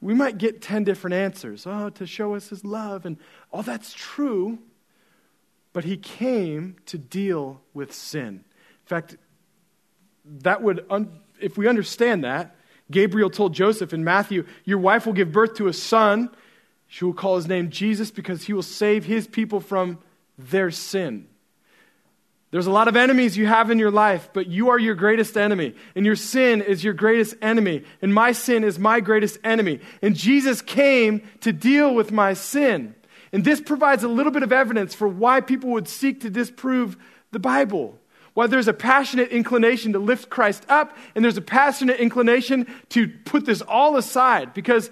we 0.00 0.14
might 0.14 0.38
get 0.38 0.62
10 0.62 0.84
different 0.84 1.14
answers. 1.14 1.66
Oh, 1.66 1.90
to 1.90 2.06
show 2.06 2.34
us 2.34 2.48
his 2.48 2.64
love. 2.64 3.04
And 3.04 3.18
all 3.52 3.62
that's 3.62 3.92
true. 3.92 4.58
But 5.72 5.84
he 5.84 5.96
came 5.96 6.76
to 6.86 6.98
deal 6.98 7.60
with 7.74 7.92
sin. 7.92 8.26
In 8.26 8.86
fact, 8.86 9.16
that 10.24 10.62
would, 10.62 10.84
un- 10.90 11.20
if 11.40 11.58
we 11.58 11.68
understand 11.68 12.24
that, 12.24 12.56
Gabriel 12.90 13.30
told 13.30 13.54
Joseph 13.54 13.92
in 13.92 14.02
Matthew, 14.02 14.46
Your 14.64 14.78
wife 14.78 15.06
will 15.06 15.12
give 15.12 15.30
birth 15.30 15.54
to 15.54 15.68
a 15.68 15.72
son. 15.72 16.30
She 16.92 17.04
will 17.04 17.14
call 17.14 17.36
his 17.36 17.46
name 17.46 17.70
Jesus 17.70 18.10
because 18.10 18.42
he 18.42 18.52
will 18.52 18.64
save 18.64 19.04
his 19.04 19.28
people 19.28 19.60
from 19.60 20.00
their 20.36 20.72
sin. 20.72 21.28
There's 22.50 22.66
a 22.66 22.72
lot 22.72 22.88
of 22.88 22.96
enemies 22.96 23.36
you 23.36 23.46
have 23.46 23.70
in 23.70 23.78
your 23.78 23.92
life, 23.92 24.30
but 24.32 24.48
you 24.48 24.70
are 24.70 24.78
your 24.78 24.96
greatest 24.96 25.36
enemy. 25.36 25.76
And 25.94 26.04
your 26.04 26.16
sin 26.16 26.60
is 26.60 26.82
your 26.82 26.92
greatest 26.92 27.36
enemy. 27.40 27.84
And 28.02 28.12
my 28.12 28.32
sin 28.32 28.64
is 28.64 28.76
my 28.76 28.98
greatest 28.98 29.38
enemy. 29.44 29.78
And 30.02 30.16
Jesus 30.16 30.62
came 30.62 31.22
to 31.42 31.52
deal 31.52 31.94
with 31.94 32.10
my 32.10 32.34
sin. 32.34 32.96
And 33.32 33.44
this 33.44 33.60
provides 33.60 34.02
a 34.02 34.08
little 34.08 34.32
bit 34.32 34.42
of 34.42 34.52
evidence 34.52 34.92
for 34.92 35.06
why 35.06 35.40
people 35.40 35.70
would 35.70 35.86
seek 35.86 36.22
to 36.22 36.28
disprove 36.28 36.96
the 37.30 37.38
Bible. 37.38 38.00
Why 38.34 38.48
there's 38.48 38.66
a 38.66 38.72
passionate 38.72 39.28
inclination 39.28 39.92
to 39.92 40.00
lift 40.00 40.28
Christ 40.28 40.66
up, 40.68 40.96
and 41.14 41.24
there's 41.24 41.36
a 41.36 41.42
passionate 41.42 42.00
inclination 42.00 42.66
to 42.88 43.06
put 43.06 43.46
this 43.46 43.60
all 43.60 43.96
aside. 43.96 44.54
Because 44.54 44.90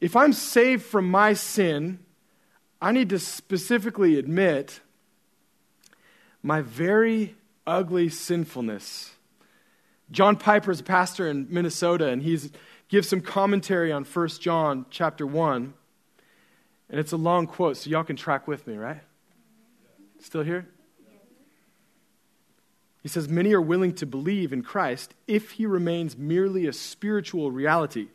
if 0.00 0.16
I'm 0.16 0.32
saved 0.32 0.84
from 0.84 1.10
my 1.10 1.34
sin, 1.34 1.98
I 2.80 2.92
need 2.92 3.10
to 3.10 3.18
specifically 3.18 4.18
admit 4.18 4.80
my 6.42 6.62
very 6.62 7.36
ugly 7.66 8.08
sinfulness. 8.08 9.12
John 10.10 10.36
Piper 10.36 10.70
is 10.70 10.80
a 10.80 10.84
pastor 10.84 11.28
in 11.28 11.46
Minnesota, 11.50 12.08
and 12.08 12.22
he 12.22 12.38
gives 12.88 13.08
some 13.08 13.20
commentary 13.20 13.92
on 13.92 14.04
1 14.04 14.28
John 14.40 14.86
chapter 14.90 15.26
1. 15.26 15.74
And 16.88 16.98
it's 16.98 17.12
a 17.12 17.16
long 17.16 17.46
quote, 17.46 17.76
so 17.76 17.90
y'all 17.90 18.02
can 18.02 18.16
track 18.16 18.48
with 18.48 18.66
me, 18.66 18.76
right? 18.76 19.00
Still 20.20 20.42
here? 20.42 20.66
He 23.02 23.08
says, 23.08 23.28
Many 23.28 23.52
are 23.52 23.60
willing 23.60 23.94
to 23.94 24.06
believe 24.06 24.52
in 24.52 24.62
Christ 24.62 25.14
if 25.26 25.52
he 25.52 25.66
remains 25.66 26.18
merely 26.18 26.66
a 26.66 26.72
spiritual 26.72 27.50
reality. 27.50 28.08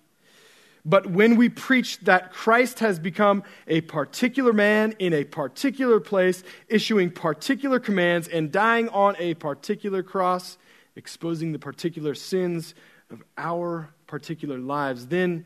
But 0.86 1.08
when 1.08 1.36
we 1.36 1.50
preach 1.50 2.00
that 2.02 2.32
Christ 2.32 2.80
has 2.80 3.00
become 3.00 3.44
a 3.68 3.82
particular 3.82 4.54
man 4.54 4.94
in 5.00 5.14
a 5.14 5.24
particular 5.24 6.00
place, 6.00 6.44
issuing 6.68 7.10
particular 7.10 7.80
commands 7.80 8.28
and 8.28 8.52
dying 8.52 8.88
on 8.90 9.16
a 9.18 9.34
particular 9.34 10.04
cross, 10.04 10.60
exposing 10.96 11.52
the 11.52 11.60
particular 11.60 12.14
sins 12.14 12.76
of 13.10 13.24
our 13.36 13.90
particular 14.06 14.60
lives, 14.60 15.08
then 15.08 15.46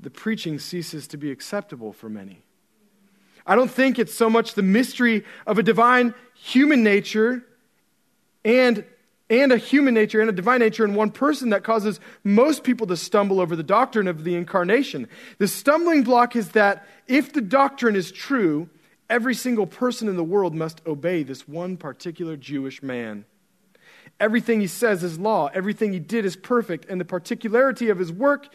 the 0.00 0.10
preaching 0.10 0.58
ceases 0.58 1.06
to 1.08 1.18
be 1.18 1.30
acceptable 1.30 1.92
for 1.92 2.08
many. 2.08 2.42
I 3.46 3.54
don't 3.54 3.70
think 3.70 3.98
it's 3.98 4.14
so 4.14 4.28
much 4.30 4.54
the 4.54 4.62
mystery 4.62 5.24
of 5.46 5.58
a 5.58 5.62
divine 5.62 6.14
human 6.34 6.82
nature 6.82 7.44
and 8.44 8.84
and 9.28 9.52
a 9.52 9.56
human 9.56 9.94
nature 9.94 10.20
and 10.20 10.30
a 10.30 10.32
divine 10.32 10.60
nature 10.60 10.84
in 10.84 10.94
one 10.94 11.10
person 11.10 11.50
that 11.50 11.64
causes 11.64 11.98
most 12.22 12.62
people 12.62 12.86
to 12.86 12.96
stumble 12.96 13.40
over 13.40 13.56
the 13.56 13.62
doctrine 13.62 14.06
of 14.06 14.24
the 14.24 14.34
incarnation. 14.34 15.08
The 15.38 15.48
stumbling 15.48 16.04
block 16.04 16.36
is 16.36 16.50
that 16.50 16.86
if 17.08 17.32
the 17.32 17.40
doctrine 17.40 17.96
is 17.96 18.12
true, 18.12 18.68
every 19.10 19.34
single 19.34 19.66
person 19.66 20.08
in 20.08 20.16
the 20.16 20.24
world 20.24 20.54
must 20.54 20.80
obey 20.86 21.22
this 21.22 21.48
one 21.48 21.76
particular 21.76 22.36
Jewish 22.36 22.82
man. 22.82 23.24
Everything 24.20 24.60
he 24.60 24.66
says 24.66 25.02
is 25.02 25.18
law, 25.18 25.50
everything 25.52 25.92
he 25.92 25.98
did 25.98 26.24
is 26.24 26.36
perfect, 26.36 26.86
and 26.88 27.00
the 27.00 27.04
particularity 27.04 27.90
of 27.90 27.98
his 27.98 28.12
work 28.12 28.48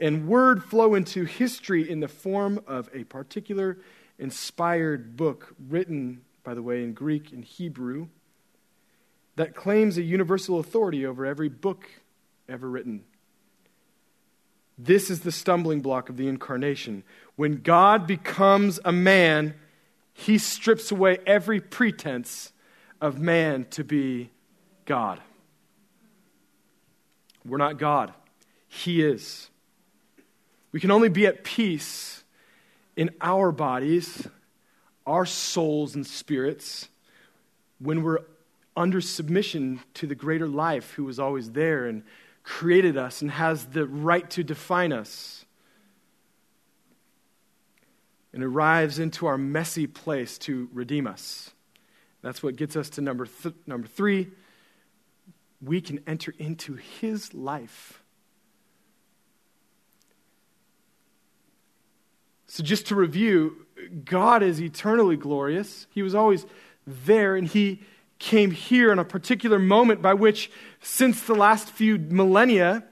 and 0.00 0.26
word 0.26 0.64
flow 0.64 0.94
into 0.94 1.24
history 1.24 1.88
in 1.88 2.00
the 2.00 2.08
form 2.08 2.60
of 2.66 2.88
a 2.92 3.04
particular 3.04 3.78
inspired 4.18 5.16
book 5.16 5.54
written, 5.68 6.22
by 6.42 6.54
the 6.54 6.62
way, 6.62 6.82
in 6.82 6.94
Greek 6.94 7.32
and 7.32 7.44
Hebrew 7.44 8.08
that 9.36 9.54
claims 9.54 9.98
a 9.98 10.02
universal 10.02 10.58
authority 10.58 11.04
over 11.04 11.26
every 11.26 11.48
book 11.48 11.88
ever 12.48 12.68
written. 12.68 13.04
This 14.76 15.10
is 15.10 15.20
the 15.20 15.32
stumbling 15.32 15.80
block 15.80 16.08
of 16.08 16.16
the 16.16 16.28
incarnation. 16.28 17.04
When 17.36 17.62
God 17.62 18.06
becomes 18.06 18.80
a 18.84 18.92
man, 18.92 19.54
he 20.12 20.38
strips 20.38 20.90
away 20.90 21.18
every 21.26 21.60
pretense 21.60 22.52
of 23.00 23.20
man 23.20 23.66
to 23.70 23.84
be 23.84 24.30
God. 24.84 25.20
We're 27.44 27.58
not 27.58 27.78
God, 27.78 28.12
He 28.68 29.02
is. 29.02 29.50
We 30.72 30.80
can 30.80 30.90
only 30.90 31.08
be 31.08 31.26
at 31.26 31.44
peace 31.44 32.24
in 32.96 33.10
our 33.20 33.52
bodies, 33.52 34.26
our 35.06 35.26
souls 35.26 35.94
and 35.94 36.06
spirits, 36.06 36.88
when 37.78 38.02
we're 38.02 38.20
under 38.76 39.00
submission 39.00 39.80
to 39.94 40.06
the 40.06 40.14
greater 40.14 40.48
life 40.48 40.92
who 40.92 41.04
was 41.04 41.18
always 41.18 41.52
there 41.52 41.86
and 41.86 42.02
created 42.42 42.96
us 42.96 43.22
and 43.22 43.30
has 43.30 43.66
the 43.66 43.86
right 43.86 44.28
to 44.30 44.42
define 44.42 44.92
us 44.92 45.44
and 48.32 48.42
arrives 48.42 48.98
into 48.98 49.26
our 49.26 49.38
messy 49.38 49.86
place 49.86 50.38
to 50.38 50.68
redeem 50.72 51.06
us. 51.06 51.52
That's 52.20 52.42
what 52.42 52.56
gets 52.56 52.74
us 52.74 52.90
to 52.90 53.00
number, 53.00 53.26
th- 53.26 53.54
number 53.66 53.86
three. 53.86 54.28
We 55.62 55.80
can 55.80 56.00
enter 56.06 56.34
into 56.38 56.74
his 56.74 57.32
life. 57.32 58.02
So, 62.46 62.62
just 62.62 62.86
to 62.88 62.94
review, 62.94 63.66
God 64.04 64.42
is 64.42 64.60
eternally 64.60 65.16
glorious. 65.16 65.86
He 65.90 66.02
was 66.02 66.14
always 66.14 66.46
there, 66.86 67.36
and 67.36 67.46
he 67.46 67.82
came 68.18 68.50
here 68.50 68.92
in 68.92 68.98
a 68.98 69.04
particular 69.04 69.58
moment 69.58 70.00
by 70.02 70.14
which, 70.14 70.50
since 70.80 71.22
the 71.22 71.34
last 71.34 71.68
few 71.70 71.98
millennia, 71.98 72.84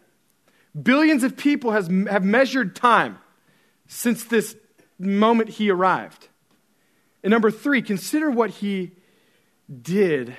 billions 0.81 1.23
of 1.23 1.37
people 1.37 1.73
has, 1.73 1.87
have 2.11 2.25
measured 2.25 2.75
time 2.75 3.19
since 3.87 4.25
this 4.25 4.57
moment 4.99 5.49
he 5.51 5.71
arrived. 5.71 6.29
And 7.23 7.31
number 7.31 7.51
three, 7.51 7.83
consider 7.83 8.31
what 8.31 8.51
he 8.51 8.93
did 9.81 10.37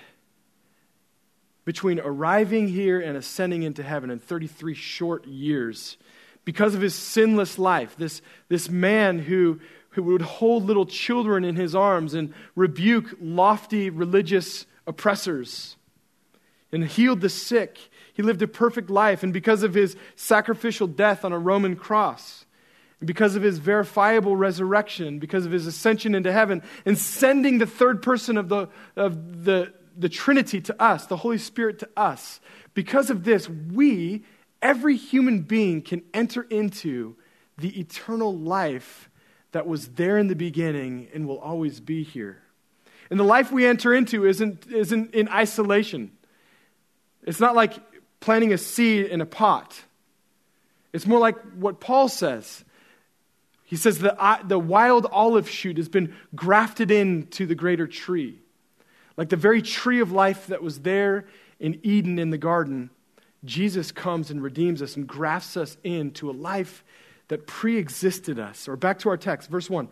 between 1.65 2.00
arriving 2.00 2.67
here 2.67 3.00
and 3.00 3.15
ascending 3.15 3.63
into 3.63 3.84
heaven 3.84 4.10
in 4.10 4.19
33 4.19 4.74
short 4.74 5.26
years 5.26 5.98
because 6.46 6.76
of 6.76 6.82
his 6.82 6.93
sinless 6.93 7.58
life. 7.58 7.96
This, 7.98 8.22
this 8.50 8.69
man 8.69 9.19
who, 9.19 9.62
who 9.91 10.04
would 10.04 10.22
hold 10.22 10.65
little 10.65 10.86
children 10.86 11.46
in 11.46 11.56
his 11.56 11.74
arms 11.74 12.13
and 12.13 12.34
rebuke 12.56 13.15
lofty 13.22 13.89
religious 13.89 14.65
oppressors 14.88 15.76
and 16.72 16.86
healed 16.86 17.22
the 17.22 17.30
sick. 17.30 17.78
He 18.13 18.22
lived 18.24 18.41
a 18.41 18.48
perfect 18.48 18.89
life, 18.89 19.24
and 19.24 19.32
because 19.32 19.63
of 19.63 19.74
his 19.74 19.96
sacrificial 20.15 20.88
death 20.88 21.24
on 21.24 21.32
a 21.32 21.39
Roman 21.39 21.76
cross, 21.76 22.46
and 23.00 23.08
because 23.08 23.36
of 23.36 23.43
his 23.43 23.60
verifiable 23.60 24.36
resurrection, 24.36 25.19
because 25.19 25.46
of 25.46 25.52
his 25.52 25.67
ascension 25.67 26.15
into 26.15 26.32
heaven, 26.32 26.63
and 26.86 26.98
sending 26.98 27.58
the 27.58 27.65
third 27.65 28.02
person 28.02 28.38
of 28.38 28.50
the, 28.50 28.69
of 28.96 29.46
the, 29.46 29.74
the 29.98 30.10
Trinity 30.10 30.62
to 30.62 30.82
us, 30.82 31.06
the 31.06 31.17
Holy 31.17 31.38
Spirit 31.38 31.80
to 31.80 31.89
us, 31.98 32.39
because 32.74 33.10
of 33.10 33.24
this, 33.24 33.50
we, 33.50 34.24
every 34.62 34.96
human 34.96 35.41
being, 35.41 35.82
can 35.82 36.02
enter 36.13 36.43
into 36.43 37.15
the 37.58 37.80
eternal 37.80 38.36
life 38.36 39.10
that 39.52 39.67
was 39.67 39.89
there 39.89 40.17
in 40.17 40.28
the 40.28 40.36
beginning 40.36 41.08
and 41.13 41.28
will 41.28 41.39
always 41.39 41.80
be 41.80 42.04
here. 42.04 42.42
And 43.13 43.19
the 43.19 43.26
life 43.26 43.52
we 43.52 43.67
enter 43.67 43.93
into 43.93 44.26
isn't, 44.26 44.65
isn't 44.71 45.13
in 45.13 45.30
isolation. 45.30 46.10
It's 47.21 47.39
not 47.39 47.54
like 47.54 47.76
planting 48.19 48.54
a 48.54 48.58
seed 48.58 49.06
in 49.06 49.21
a 49.21 49.26
pot. 49.28 49.80
It's 50.93 51.06
more 51.06 51.19
like 51.19 51.39
what 51.52 51.80
Paul 51.80 52.10
says. 52.10 52.65
He 53.65 53.76
says 53.76 53.99
the, 53.99 54.19
uh, 54.19 54.41
the 54.41 54.58
wild 54.58 55.06
olive 55.12 55.47
shoot 55.47 55.78
has 55.78 55.89
been 55.89 56.15
grafted 56.34 56.89
into 56.89 57.45
the 57.45 57.54
greater 57.54 57.86
tree. 57.86 58.39
Like 59.15 59.30
the 59.30 59.36
very 59.36 59.62
tree 59.62 59.99
of 59.99 60.12
life 60.12 60.47
that 60.47 60.63
was 60.63 60.80
there 60.80 61.28
in 61.60 61.80
Eden 61.84 62.17
in 62.17 62.32
the 62.32 62.39
garden, 62.39 62.89
Jesus 63.45 63.91
comes 63.91 64.32
and 64.32 64.41
redeems 64.41 64.82
us 64.82 64.95
and 64.95 65.06
grafts 65.06 65.56
us 65.56 65.78
into 65.84 66.32
a 66.32 66.34
life 66.34 66.84
that 67.28 67.45
pre 67.45 67.78
existed 67.78 68.39
us. 68.39 68.67
Or 68.67 68.76
back 68.76 68.97
to 69.02 69.10
our 69.10 69.17
text, 69.17 69.52
verse 69.52 69.69
1 69.69 69.88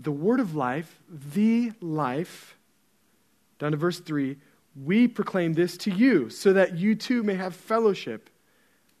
the 0.00 0.12
word 0.12 0.40
of 0.40 0.54
life, 0.54 1.00
the 1.08 1.72
life, 1.80 2.56
down 3.58 3.72
to 3.72 3.76
verse 3.76 3.98
3, 3.98 4.36
we 4.84 5.08
proclaim 5.08 5.54
this 5.54 5.76
to 5.78 5.90
you 5.90 6.30
so 6.30 6.52
that 6.52 6.76
you 6.76 6.94
too 6.94 7.22
may 7.22 7.34
have 7.34 7.54
fellowship 7.54 8.30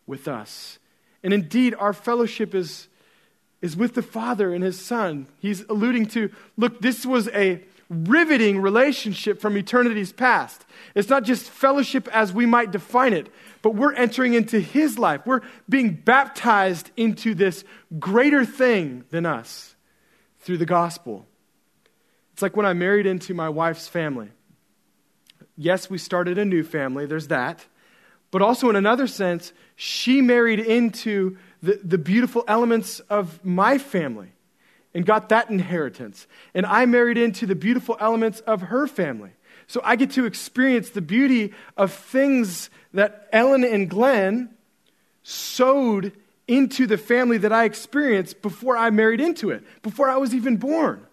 with 0.06 0.26
us. 0.26 0.78
And 1.22 1.32
indeed, 1.32 1.74
our 1.78 1.92
fellowship 1.92 2.54
is, 2.54 2.88
is 3.62 3.76
with 3.76 3.94
the 3.94 4.02
Father 4.02 4.52
and 4.52 4.64
His 4.64 4.80
Son. 4.80 5.28
He's 5.40 5.64
alluding 5.68 6.06
to 6.06 6.30
look, 6.56 6.80
this 6.80 7.06
was 7.06 7.28
a 7.28 7.62
riveting 7.88 8.60
relationship 8.60 9.40
from 9.40 9.56
eternity's 9.56 10.12
past. 10.12 10.64
It's 10.94 11.08
not 11.08 11.24
just 11.24 11.48
fellowship 11.48 12.08
as 12.08 12.32
we 12.32 12.44
might 12.44 12.70
define 12.70 13.12
it, 13.12 13.28
but 13.62 13.74
we're 13.74 13.94
entering 13.94 14.34
into 14.34 14.58
His 14.58 14.98
life. 14.98 15.22
We're 15.24 15.42
being 15.68 15.94
baptized 15.94 16.90
into 16.96 17.34
this 17.34 17.64
greater 17.98 18.44
thing 18.44 19.04
than 19.10 19.24
us 19.24 19.76
through 20.48 20.56
the 20.56 20.64
gospel. 20.64 21.26
It's 22.32 22.40
like 22.40 22.56
when 22.56 22.64
I 22.64 22.72
married 22.72 23.04
into 23.04 23.34
my 23.34 23.50
wife's 23.50 23.86
family. 23.86 24.30
Yes, 25.58 25.90
we 25.90 25.98
started 25.98 26.38
a 26.38 26.44
new 26.46 26.62
family, 26.62 27.04
there's 27.04 27.28
that. 27.28 27.66
But 28.30 28.40
also, 28.40 28.70
in 28.70 28.74
another 28.74 29.06
sense, 29.06 29.52
she 29.76 30.22
married 30.22 30.58
into 30.58 31.36
the, 31.62 31.78
the 31.84 31.98
beautiful 31.98 32.44
elements 32.48 33.00
of 33.10 33.44
my 33.44 33.76
family 33.76 34.32
and 34.94 35.04
got 35.04 35.28
that 35.28 35.50
inheritance. 35.50 36.26
And 36.54 36.64
I 36.64 36.86
married 36.86 37.18
into 37.18 37.44
the 37.44 37.54
beautiful 37.54 37.98
elements 38.00 38.40
of 38.40 38.62
her 38.62 38.86
family. 38.86 39.32
So 39.66 39.82
I 39.84 39.96
get 39.96 40.12
to 40.12 40.24
experience 40.24 40.88
the 40.88 41.02
beauty 41.02 41.52
of 41.76 41.92
things 41.92 42.70
that 42.94 43.28
Ellen 43.34 43.64
and 43.64 43.90
Glenn 43.90 44.48
sowed 45.22 46.12
into 46.48 46.86
the 46.86 46.98
family 46.98 47.38
that 47.38 47.52
I 47.52 47.64
experienced 47.64 48.42
before 48.42 48.76
I 48.76 48.90
married 48.90 49.20
into 49.20 49.50
it, 49.50 49.62
before 49.82 50.08
I 50.08 50.16
was 50.16 50.34
even 50.34 50.56
born. 50.56 51.06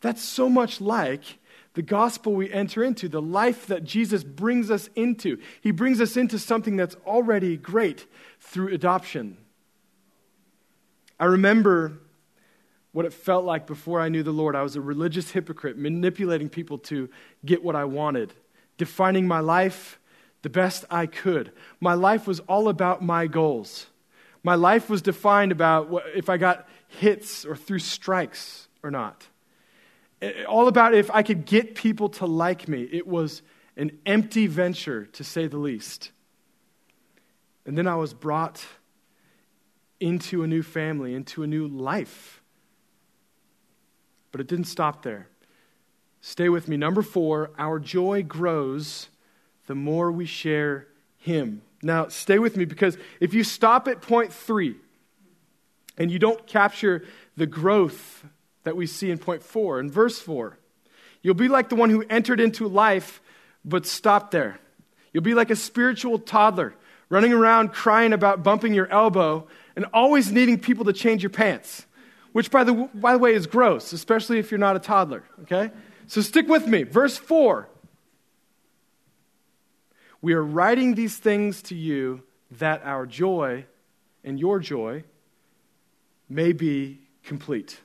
That's 0.00 0.22
so 0.22 0.48
much 0.48 0.80
like 0.80 1.38
the 1.74 1.82
gospel 1.82 2.34
we 2.34 2.52
enter 2.52 2.84
into, 2.84 3.08
the 3.08 3.22
life 3.22 3.66
that 3.68 3.84
Jesus 3.84 4.24
brings 4.24 4.70
us 4.70 4.90
into. 4.94 5.38
He 5.62 5.70
brings 5.70 6.00
us 6.00 6.16
into 6.16 6.38
something 6.38 6.76
that's 6.76 6.96
already 7.06 7.56
great 7.56 8.06
through 8.40 8.74
adoption. 8.74 9.38
I 11.18 11.26
remember 11.26 11.92
what 12.90 13.06
it 13.06 13.12
felt 13.12 13.44
like 13.44 13.66
before 13.66 14.00
I 14.00 14.08
knew 14.08 14.22
the 14.22 14.32
Lord. 14.32 14.54
I 14.54 14.62
was 14.62 14.76
a 14.76 14.80
religious 14.80 15.30
hypocrite, 15.30 15.78
manipulating 15.78 16.48
people 16.48 16.78
to 16.78 17.08
get 17.44 17.62
what 17.62 17.76
I 17.76 17.84
wanted, 17.84 18.34
defining 18.76 19.26
my 19.26 19.40
life 19.40 19.98
the 20.42 20.50
best 20.50 20.84
I 20.90 21.06
could. 21.06 21.52
My 21.80 21.94
life 21.94 22.26
was 22.26 22.40
all 22.40 22.68
about 22.68 23.02
my 23.02 23.28
goals. 23.28 23.86
My 24.42 24.54
life 24.54 24.90
was 24.90 25.02
defined 25.02 25.52
about 25.52 26.02
if 26.14 26.28
I 26.28 26.36
got 26.36 26.68
hits 26.88 27.44
or 27.44 27.56
threw 27.56 27.78
strikes 27.78 28.68
or 28.82 28.90
not. 28.90 29.28
All 30.48 30.68
about 30.68 30.94
if 30.94 31.10
I 31.10 31.22
could 31.22 31.46
get 31.46 31.74
people 31.74 32.08
to 32.10 32.26
like 32.26 32.68
me. 32.68 32.82
It 32.82 33.06
was 33.06 33.42
an 33.76 33.98
empty 34.04 34.46
venture, 34.46 35.06
to 35.06 35.24
say 35.24 35.46
the 35.46 35.58
least. 35.58 36.10
And 37.64 37.78
then 37.78 37.86
I 37.86 37.94
was 37.96 38.12
brought 38.12 38.64
into 40.00 40.42
a 40.42 40.46
new 40.46 40.62
family, 40.62 41.14
into 41.14 41.42
a 41.42 41.46
new 41.46 41.66
life. 41.66 42.42
But 44.32 44.40
it 44.40 44.48
didn't 44.48 44.64
stop 44.64 45.02
there. 45.02 45.28
Stay 46.20 46.48
with 46.48 46.68
me. 46.68 46.76
Number 46.76 47.02
four, 47.02 47.50
our 47.58 47.78
joy 47.78 48.22
grows 48.22 49.08
the 49.66 49.74
more 49.74 50.10
we 50.10 50.26
share 50.26 50.88
Him. 51.16 51.62
Now, 51.82 52.08
stay 52.08 52.38
with 52.38 52.56
me 52.56 52.64
because 52.64 52.96
if 53.20 53.34
you 53.34 53.42
stop 53.42 53.88
at 53.88 54.00
point 54.00 54.32
three 54.32 54.76
and 55.98 56.10
you 56.10 56.18
don't 56.18 56.46
capture 56.46 57.04
the 57.36 57.46
growth 57.46 58.24
that 58.62 58.76
we 58.76 58.86
see 58.86 59.10
in 59.10 59.18
point 59.18 59.42
four, 59.42 59.80
in 59.80 59.90
verse 59.90 60.18
four, 60.18 60.58
you'll 61.22 61.34
be 61.34 61.48
like 61.48 61.68
the 61.68 61.74
one 61.74 61.90
who 61.90 62.04
entered 62.08 62.40
into 62.40 62.68
life 62.68 63.20
but 63.64 63.84
stopped 63.84 64.30
there. 64.30 64.58
You'll 65.12 65.24
be 65.24 65.34
like 65.34 65.50
a 65.50 65.56
spiritual 65.56 66.18
toddler 66.18 66.74
running 67.08 67.32
around 67.32 67.72
crying 67.72 68.12
about 68.12 68.42
bumping 68.42 68.72
your 68.72 68.86
elbow 68.86 69.46
and 69.76 69.84
always 69.92 70.32
needing 70.32 70.58
people 70.58 70.84
to 70.84 70.92
change 70.92 71.22
your 71.22 71.30
pants, 71.30 71.86
which, 72.32 72.50
by 72.50 72.64
the, 72.64 72.72
by 72.94 73.12
the 73.12 73.18
way, 73.18 73.34
is 73.34 73.46
gross, 73.46 73.92
especially 73.92 74.38
if 74.38 74.50
you're 74.50 74.58
not 74.58 74.76
a 74.76 74.78
toddler, 74.78 75.24
okay? 75.42 75.70
So 76.06 76.20
stick 76.20 76.48
with 76.48 76.66
me. 76.66 76.84
Verse 76.84 77.18
4 77.18 77.68
we 80.22 80.32
are 80.34 80.42
writing 80.42 80.94
these 80.94 81.16
things 81.16 81.60
to 81.62 81.74
you 81.74 82.22
that 82.52 82.82
our 82.84 83.06
joy 83.06 83.66
and 84.22 84.38
your 84.38 84.60
joy 84.60 85.02
may 86.28 86.52
be 86.52 87.00
complete. 87.24 87.80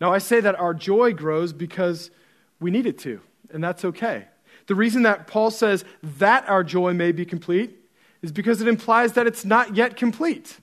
Now, 0.00 0.12
I 0.12 0.18
say 0.18 0.40
that 0.40 0.58
our 0.60 0.74
joy 0.74 1.14
grows 1.14 1.52
because 1.52 2.10
we 2.60 2.70
need 2.70 2.86
it 2.86 2.98
to, 3.00 3.20
and 3.50 3.64
that's 3.64 3.84
okay. 3.84 4.26
The 4.66 4.74
reason 4.74 5.02
that 5.02 5.26
Paul 5.26 5.50
says 5.50 5.84
that 6.02 6.48
our 6.48 6.62
joy 6.62 6.92
may 6.92 7.12
be 7.12 7.24
complete 7.24 7.76
is 8.22 8.32
because 8.32 8.60
it 8.60 8.68
implies 8.68 9.14
that 9.14 9.26
it's 9.26 9.44
not 9.44 9.76
yet 9.76 9.96
complete. 9.96 10.58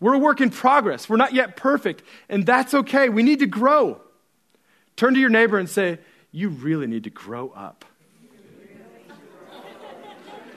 We're 0.00 0.14
a 0.14 0.18
work 0.18 0.40
in 0.40 0.50
progress. 0.50 1.08
We're 1.08 1.16
not 1.16 1.34
yet 1.34 1.56
perfect, 1.56 2.02
and 2.28 2.46
that's 2.46 2.72
okay. 2.72 3.10
We 3.10 3.22
need 3.22 3.40
to 3.40 3.46
grow. 3.46 4.00
Turn 4.96 5.14
to 5.14 5.20
your 5.20 5.30
neighbor 5.30 5.58
and 5.58 5.68
say, 5.68 5.98
You 6.32 6.48
really 6.48 6.86
need 6.86 7.04
to 7.04 7.10
grow 7.10 7.50
up. 7.50 7.84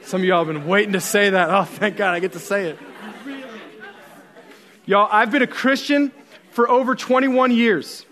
Some 0.05 0.21
of 0.21 0.25
y'all 0.27 0.43
have 0.43 0.53
been 0.53 0.67
waiting 0.67 0.93
to 0.93 1.01
say 1.01 1.29
that. 1.29 1.49
Oh, 1.49 1.63
thank 1.63 1.95
God 1.95 2.13
I 2.13 2.19
get 2.19 2.33
to 2.33 2.39
say 2.39 2.69
it. 2.69 2.79
Y'all, 4.85 5.07
I've 5.09 5.31
been 5.31 5.41
a 5.41 5.47
Christian 5.47 6.11
for 6.51 6.69
over 6.69 6.93
21 6.93 7.51
years. 7.51 8.05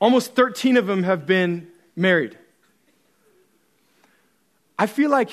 Almost 0.00 0.34
13 0.34 0.76
of 0.76 0.86
them 0.86 1.04
have 1.04 1.26
been 1.26 1.68
married. 1.94 2.36
I 4.76 4.86
feel 4.86 5.10
like 5.10 5.30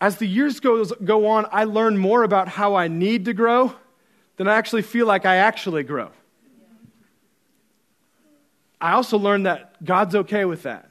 as 0.00 0.16
the 0.16 0.26
years 0.26 0.60
goes, 0.60 0.92
go 0.92 1.28
on, 1.28 1.46
I 1.52 1.64
learn 1.64 1.96
more 1.96 2.24
about 2.24 2.48
how 2.48 2.74
I 2.74 2.88
need 2.88 3.26
to 3.26 3.32
grow 3.32 3.72
than 4.36 4.48
I 4.48 4.56
actually 4.56 4.82
feel 4.82 5.06
like 5.06 5.24
I 5.24 5.36
actually 5.36 5.84
grow. 5.84 6.10
I 8.80 8.92
also 8.92 9.16
learned 9.16 9.46
that 9.46 9.82
God's 9.82 10.14
okay 10.14 10.44
with 10.44 10.64
that, 10.64 10.90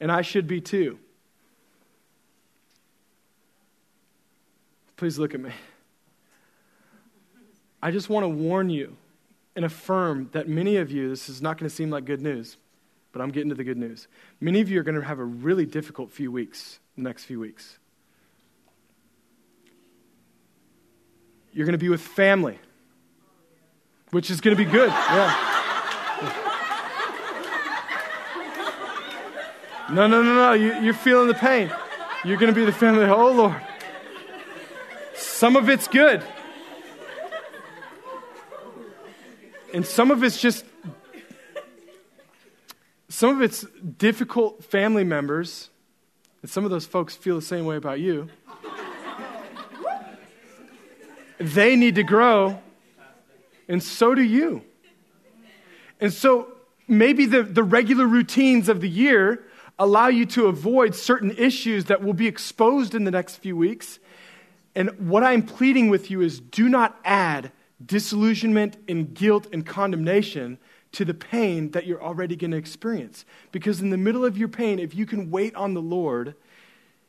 and 0.00 0.10
I 0.10 0.22
should 0.22 0.48
be 0.48 0.60
too. 0.60 0.98
Please 4.96 5.18
look 5.18 5.34
at 5.34 5.40
me. 5.40 5.52
I 7.82 7.90
just 7.90 8.08
want 8.08 8.24
to 8.24 8.28
warn 8.28 8.70
you 8.70 8.96
and 9.54 9.64
affirm 9.64 10.28
that 10.32 10.48
many 10.48 10.76
of 10.76 10.90
you, 10.90 11.08
this 11.08 11.28
is 11.28 11.40
not 11.40 11.58
going 11.58 11.68
to 11.68 11.74
seem 11.74 11.90
like 11.90 12.04
good 12.04 12.20
news, 12.20 12.56
but 13.12 13.22
I'm 13.22 13.30
getting 13.30 13.48
to 13.50 13.54
the 13.54 13.64
good 13.64 13.76
news. 13.76 14.08
Many 14.40 14.60
of 14.60 14.70
you 14.70 14.80
are 14.80 14.82
going 14.82 14.94
to 14.94 15.06
have 15.06 15.18
a 15.18 15.24
really 15.24 15.66
difficult 15.66 16.10
few 16.10 16.32
weeks, 16.32 16.78
the 16.96 17.02
next 17.02 17.24
few 17.24 17.40
weeks. 17.40 17.78
You're 21.52 21.64
going 21.64 21.72
to 21.72 21.78
be 21.78 21.88
with 21.88 22.02
family, 22.02 22.58
which 24.10 24.30
is 24.30 24.40
going 24.40 24.56
to 24.56 24.62
be 24.62 24.70
good. 24.70 24.88
Yeah. 24.90 25.52
No, 29.88 30.08
no, 30.08 30.20
no, 30.20 30.34
no. 30.34 30.52
You, 30.52 30.90
are 30.90 30.92
feeling 30.92 31.28
the 31.28 31.34
pain. 31.34 31.70
You're 32.24 32.38
going 32.38 32.52
to 32.52 32.58
be 32.58 32.64
the 32.64 32.72
family. 32.72 33.04
Oh, 33.04 33.30
Lord. 33.30 33.65
Some 35.36 35.54
of 35.54 35.68
it's 35.68 35.86
good. 35.86 36.22
And 39.74 39.84
some 39.84 40.10
of 40.10 40.24
it's 40.24 40.40
just, 40.40 40.64
some 43.10 43.36
of 43.36 43.42
it's 43.42 43.66
difficult 43.98 44.64
family 44.64 45.04
members. 45.04 45.68
And 46.40 46.50
some 46.50 46.64
of 46.64 46.70
those 46.70 46.86
folks 46.86 47.16
feel 47.16 47.36
the 47.36 47.42
same 47.42 47.66
way 47.66 47.76
about 47.76 48.00
you. 48.00 48.30
They 51.38 51.76
need 51.76 51.96
to 51.96 52.02
grow, 52.02 52.58
and 53.68 53.82
so 53.82 54.14
do 54.14 54.22
you. 54.22 54.62
And 56.00 56.14
so 56.14 56.48
maybe 56.88 57.26
the, 57.26 57.42
the 57.42 57.62
regular 57.62 58.06
routines 58.06 58.70
of 58.70 58.80
the 58.80 58.88
year 58.88 59.44
allow 59.78 60.06
you 60.06 60.24
to 60.24 60.46
avoid 60.46 60.94
certain 60.94 61.32
issues 61.32 61.84
that 61.84 62.02
will 62.02 62.14
be 62.14 62.26
exposed 62.26 62.94
in 62.94 63.04
the 63.04 63.10
next 63.10 63.36
few 63.36 63.54
weeks. 63.54 63.98
And 64.76 64.90
what 65.08 65.24
I'm 65.24 65.42
pleading 65.42 65.88
with 65.88 66.10
you 66.10 66.20
is 66.20 66.38
do 66.38 66.68
not 66.68 67.00
add 67.02 67.50
disillusionment 67.84 68.76
and 68.86 69.12
guilt 69.12 69.48
and 69.52 69.64
condemnation 69.64 70.58
to 70.92 71.04
the 71.04 71.14
pain 71.14 71.70
that 71.72 71.86
you're 71.86 72.02
already 72.02 72.36
going 72.36 72.50
to 72.50 72.56
experience. 72.58 73.24
Because 73.52 73.80
in 73.80 73.90
the 73.90 73.96
middle 73.96 74.24
of 74.24 74.36
your 74.36 74.48
pain, 74.48 74.78
if 74.78 74.94
you 74.94 75.06
can 75.06 75.30
wait 75.30 75.54
on 75.54 75.74
the 75.74 75.82
Lord, 75.82 76.34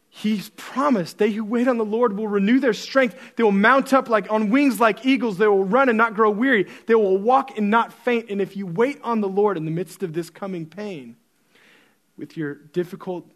He's 0.10 0.50
promised 0.52 1.18
they 1.18 1.32
who 1.32 1.44
wait 1.44 1.68
on 1.68 1.78
the 1.78 1.86
Lord 1.86 2.18
will 2.18 2.30
renew 2.30 2.60
their 2.60 2.74
strength. 2.74 3.16
They 3.36 3.44
will 3.44 3.52
mount 3.52 3.94
up 3.94 4.08
like 4.08 4.32
on 4.32 4.50
wings 4.50 4.80
like 4.80 5.06
eagles. 5.06 5.38
They 5.38 5.48
will 5.48 5.66
run 5.66 5.90
and 5.90 5.98
not 5.98 6.16
grow 6.16 6.32
weary. 6.32 6.68
They 6.88 6.96
will 6.96 7.18
walk 7.18 7.58
and 7.58 7.70
not 7.70 7.92
faint. 7.92 8.30
And 8.30 8.42
if 8.42 8.56
you 8.56 8.66
wait 8.66 9.00
on 9.04 9.20
the 9.20 9.28
Lord 9.28 9.58
in 9.58 9.66
the 9.66 9.72
midst 9.72 10.04
of 10.04 10.14
this 10.14 10.30
coming 10.30 10.66
pain, 10.66 11.18
with 12.18 12.36
your 12.36 12.56
difficult 12.56 13.30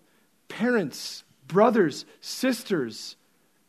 parents, 0.47 1.23
brothers, 1.47 2.05
sisters, 2.19 3.15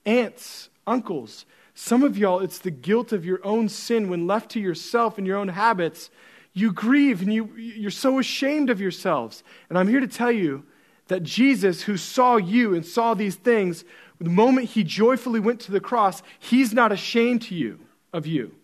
aunts, 0.04 0.68
uncles. 0.86 1.46
Some 1.74 2.02
of 2.02 2.18
y'all, 2.18 2.40
it's 2.40 2.58
the 2.58 2.70
guilt 2.70 3.12
of 3.12 3.24
your 3.24 3.40
own 3.44 3.68
sin 3.68 4.08
when 4.08 4.26
left 4.26 4.50
to 4.52 4.60
yourself 4.60 5.18
and 5.18 5.26
your 5.26 5.38
own 5.38 5.48
habits. 5.48 6.10
You 6.52 6.72
grieve 6.72 7.22
and 7.22 7.32
you, 7.32 7.54
you're 7.56 7.90
so 7.90 8.18
ashamed 8.18 8.68
of 8.68 8.80
yourselves. 8.80 9.42
And 9.68 9.78
I'm 9.78 9.88
here 9.88 10.00
to 10.00 10.06
tell 10.06 10.32
you 10.32 10.64
that 11.08 11.22
Jesus, 11.22 11.82
who 11.82 11.96
saw 11.96 12.36
you 12.36 12.74
and 12.74 12.84
saw 12.84 13.14
these 13.14 13.36
things, 13.36 13.84
the 14.20 14.30
moment 14.30 14.70
he 14.70 14.84
joyfully 14.84 15.40
went 15.40 15.60
to 15.60 15.72
the 15.72 15.80
cross, 15.80 16.22
he's 16.38 16.72
not 16.72 16.92
ashamed 16.92 17.42
to 17.42 17.54
you 17.54 17.80
of 18.12 18.26
you. 18.26 18.54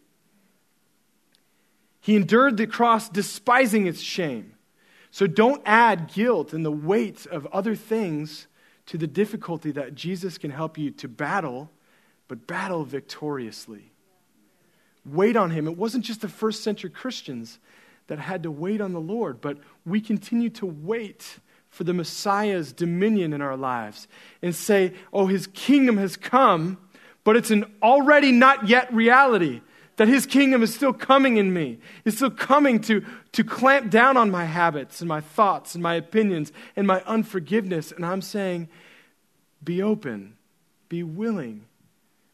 He 2.00 2.14
endured 2.16 2.56
the 2.56 2.66
cross 2.66 3.08
despising 3.08 3.86
its 3.86 4.00
shame. 4.00 4.54
So 5.10 5.26
don't 5.26 5.62
add 5.64 6.12
guilt 6.12 6.52
and 6.52 6.64
the 6.64 6.70
weight 6.70 7.26
of 7.26 7.46
other 7.46 7.74
things 7.74 8.46
to 8.88 8.96
the 8.96 9.06
difficulty 9.06 9.70
that 9.72 9.94
Jesus 9.94 10.38
can 10.38 10.50
help 10.50 10.78
you 10.78 10.90
to 10.92 11.08
battle, 11.08 11.70
but 12.26 12.46
battle 12.46 12.84
victoriously. 12.84 13.92
Wait 15.04 15.36
on 15.36 15.50
Him. 15.50 15.66
It 15.66 15.76
wasn't 15.76 16.04
just 16.04 16.22
the 16.22 16.28
first 16.28 16.62
century 16.62 16.88
Christians 16.88 17.58
that 18.06 18.18
had 18.18 18.42
to 18.44 18.50
wait 18.50 18.80
on 18.80 18.94
the 18.94 19.00
Lord, 19.00 19.42
but 19.42 19.58
we 19.84 20.00
continue 20.00 20.48
to 20.50 20.64
wait 20.64 21.38
for 21.68 21.84
the 21.84 21.92
Messiah's 21.92 22.72
dominion 22.72 23.34
in 23.34 23.42
our 23.42 23.58
lives 23.58 24.08
and 24.40 24.54
say, 24.54 24.94
oh, 25.12 25.26
His 25.26 25.46
kingdom 25.48 25.98
has 25.98 26.16
come, 26.16 26.78
but 27.24 27.36
it's 27.36 27.50
an 27.50 27.66
already 27.82 28.32
not 28.32 28.68
yet 28.68 28.92
reality. 28.92 29.60
That 29.98 30.06
his 30.06 30.26
kingdom 30.26 30.62
is 30.62 30.72
still 30.72 30.92
coming 30.92 31.36
in 31.36 31.52
me. 31.52 31.78
It's 32.04 32.16
still 32.16 32.30
coming 32.30 32.80
to, 32.82 33.04
to 33.32 33.42
clamp 33.42 33.90
down 33.90 34.16
on 34.16 34.30
my 34.30 34.44
habits 34.44 35.00
and 35.00 35.08
my 35.08 35.20
thoughts 35.20 35.74
and 35.74 35.82
my 35.82 35.94
opinions 35.94 36.52
and 36.76 36.86
my 36.86 37.02
unforgiveness. 37.02 37.90
And 37.90 38.06
I'm 38.06 38.22
saying, 38.22 38.68
be 39.62 39.82
open, 39.82 40.36
be 40.88 41.02
willing, 41.02 41.64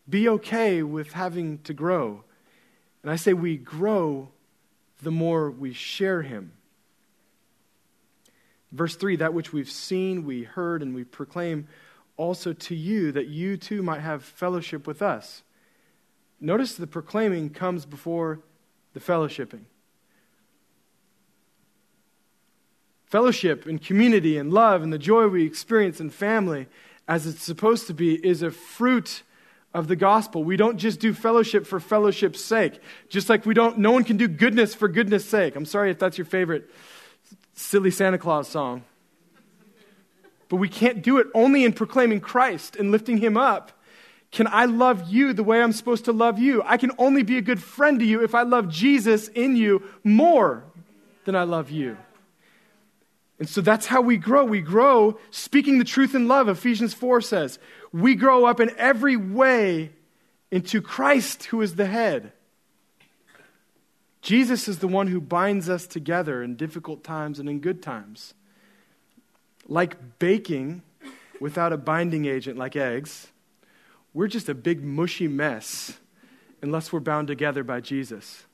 be 0.09 0.29
okay 0.29 0.83
with 0.83 1.15
having 1.15 1.59
to 1.61 1.73
grow. 1.73 2.23
And 3.03 3.11
I 3.11 3.17
say 3.17 3.33
we 3.33 3.57
grow 3.57 4.29
the 5.03 5.11
more 5.11 5.51
we 5.51 5.73
share 5.73 6.21
him. 6.21 6.53
Verse 8.73 8.95
3 8.95 9.17
that 9.17 9.33
which 9.33 9.55
we've 9.55 9.71
seen, 9.71 10.27
we 10.27 10.43
heard, 10.43 10.83
and 10.83 10.95
we 10.95 11.05
proclaim 11.05 11.67
also 12.19 12.53
to 12.53 12.75
you, 12.75 13.11
that 13.12 13.29
you 13.29 13.57
too 13.57 13.83
might 13.83 14.01
have 14.01 14.23
fellowship 14.23 14.87
with 14.87 15.01
us. 15.01 15.43
Notice 16.45 16.75
the 16.75 16.87
proclaiming 16.87 17.49
comes 17.49 17.87
before 17.87 18.39
the 18.93 19.01
fellowshipping. 19.01 19.63
Fellowship 23.07 23.65
and 23.65 23.83
community 23.83 24.37
and 24.37 24.53
love 24.53 24.83
and 24.83 24.93
the 24.93 24.99
joy 24.99 25.27
we 25.27 25.47
experience 25.47 26.01
in 26.01 26.11
family, 26.11 26.67
as 27.09 27.27
it's 27.27 27.43
supposed 27.43 27.87
to 27.87 27.95
be, 27.95 28.17
is 28.17 28.43
a 28.43 28.51
fruit 28.51 29.23
of 29.73 29.89
the 29.89 29.97
gospel. 29.97 30.45
We 30.45 30.59
don't 30.59 30.77
just 30.77 31.01
do 31.01 31.15
fellowship 31.15 31.67
for 31.67 31.81
fellowship's 31.81 32.45
sake. 32.45 32.79
Just 33.09 33.31
like 33.31 33.47
we 33.47 33.55
don't, 33.55 33.79
no 33.79 33.93
one 33.93 34.05
can 34.05 34.19
do 34.19 34.29
goodness 34.29 34.75
for 34.75 34.87
goodness 34.87 35.25
sake. 35.25 35.57
I'm 35.57 35.65
sorry 35.65 35.91
if 35.91 35.99
that's 35.99 36.19
your 36.19 36.27
favorite 36.27 36.71
silly 37.55 37.91
Santa 37.91 38.19
Claus 38.19 38.49
song. 38.49 38.85
But 40.51 40.57
we 40.57 40.69
can't 40.69 41.03
do 41.03 41.17
it 41.17 41.27
only 41.33 41.65
in 41.65 41.73
proclaiming 41.73 42.21
Christ 42.21 42.77
and 42.77 42.91
lifting 42.91 43.17
him 43.17 43.39
up 43.39 43.73
can 44.35 44.49
I 44.49 44.64
love 44.64 45.09
you 45.09 45.32
the 45.32 45.45
way 45.45 45.62
I'm 45.62 45.70
supposed 45.70 46.07
to 46.07 46.12
love 46.12 46.41
you? 46.41 46.61
I 46.66 46.76
can 46.76 46.91
only 46.99 47.22
be 47.22 47.39
a 47.39 47.41
good 47.41 47.62
friend 47.62 48.01
to 48.01 48.05
you 48.05 48.20
if 48.20 48.35
I 48.35 48.43
love 48.43 48.68
Jesus 48.68 49.28
in 49.28 49.55
you 49.55 49.85
more 50.03 50.64
than 51.24 51.37
I 51.37 51.45
love 51.45 51.70
you. 51.70 51.97
And 53.39 53.49
so 53.49 53.61
that's 53.61 53.87
how 53.87 54.01
we 54.01 54.16
grow. 54.16 54.45
We 54.45 54.61
grow 54.61 55.20
speaking 55.30 55.78
the 55.78 55.85
truth 55.85 56.16
in 56.16 56.26
love, 56.26 56.49
Ephesians 56.49 56.93
4 56.93 57.20
says. 57.20 57.61
We 57.93 58.16
grow 58.16 58.45
up 58.45 58.59
in 58.59 58.72
every 58.76 59.16
way 59.16 59.93
into 60.51 60.82
Christ, 60.82 61.45
who 61.45 61.62
is 61.62 61.76
the 61.76 61.87
head. 61.87 62.32
Jesus 64.20 64.66
is 64.66 64.80
the 64.80 64.89
one 64.89 65.07
who 65.07 65.20
binds 65.20 65.68
us 65.68 65.87
together 65.87 66.43
in 66.43 66.57
difficult 66.57 67.05
times 67.05 67.39
and 67.39 67.49
in 67.49 67.61
good 67.61 67.85
times. 67.85 68.35
Like 69.68 70.18
baking 70.18 70.82
without 71.39 71.72
a 71.72 71.76
binding 71.76 72.24
agent 72.24 72.59
like 72.59 72.74
eggs, 72.74 73.28
we're 74.15 74.29
just 74.29 74.49
a 74.49 74.55
big 74.55 74.83
mushy 74.83 75.29
mess 75.29 75.99
unless 76.62 76.93
we're 76.93 77.01
bound 77.01 77.29
together 77.29 77.62
by 77.65 77.81
Jesus. 77.81 78.45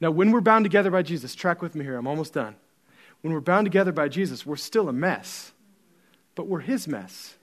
Now, 0.00 0.10
when 0.10 0.30
we're 0.30 0.42
bound 0.42 0.64
together 0.64 0.90
by 0.90 1.02
Jesus, 1.02 1.34
track 1.34 1.62
with 1.62 1.74
me 1.74 1.84
here, 1.84 1.96
I'm 1.96 2.06
almost 2.06 2.34
done. 2.34 2.54
When 3.22 3.32
we're 3.32 3.40
bound 3.40 3.64
together 3.64 3.90
by 3.90 4.08
Jesus, 4.08 4.44
we're 4.44 4.56
still 4.56 4.88
a 4.88 4.92
mess, 4.92 5.52
but 6.34 6.46
we're 6.46 6.60
his 6.60 6.86
mess. 6.86 7.36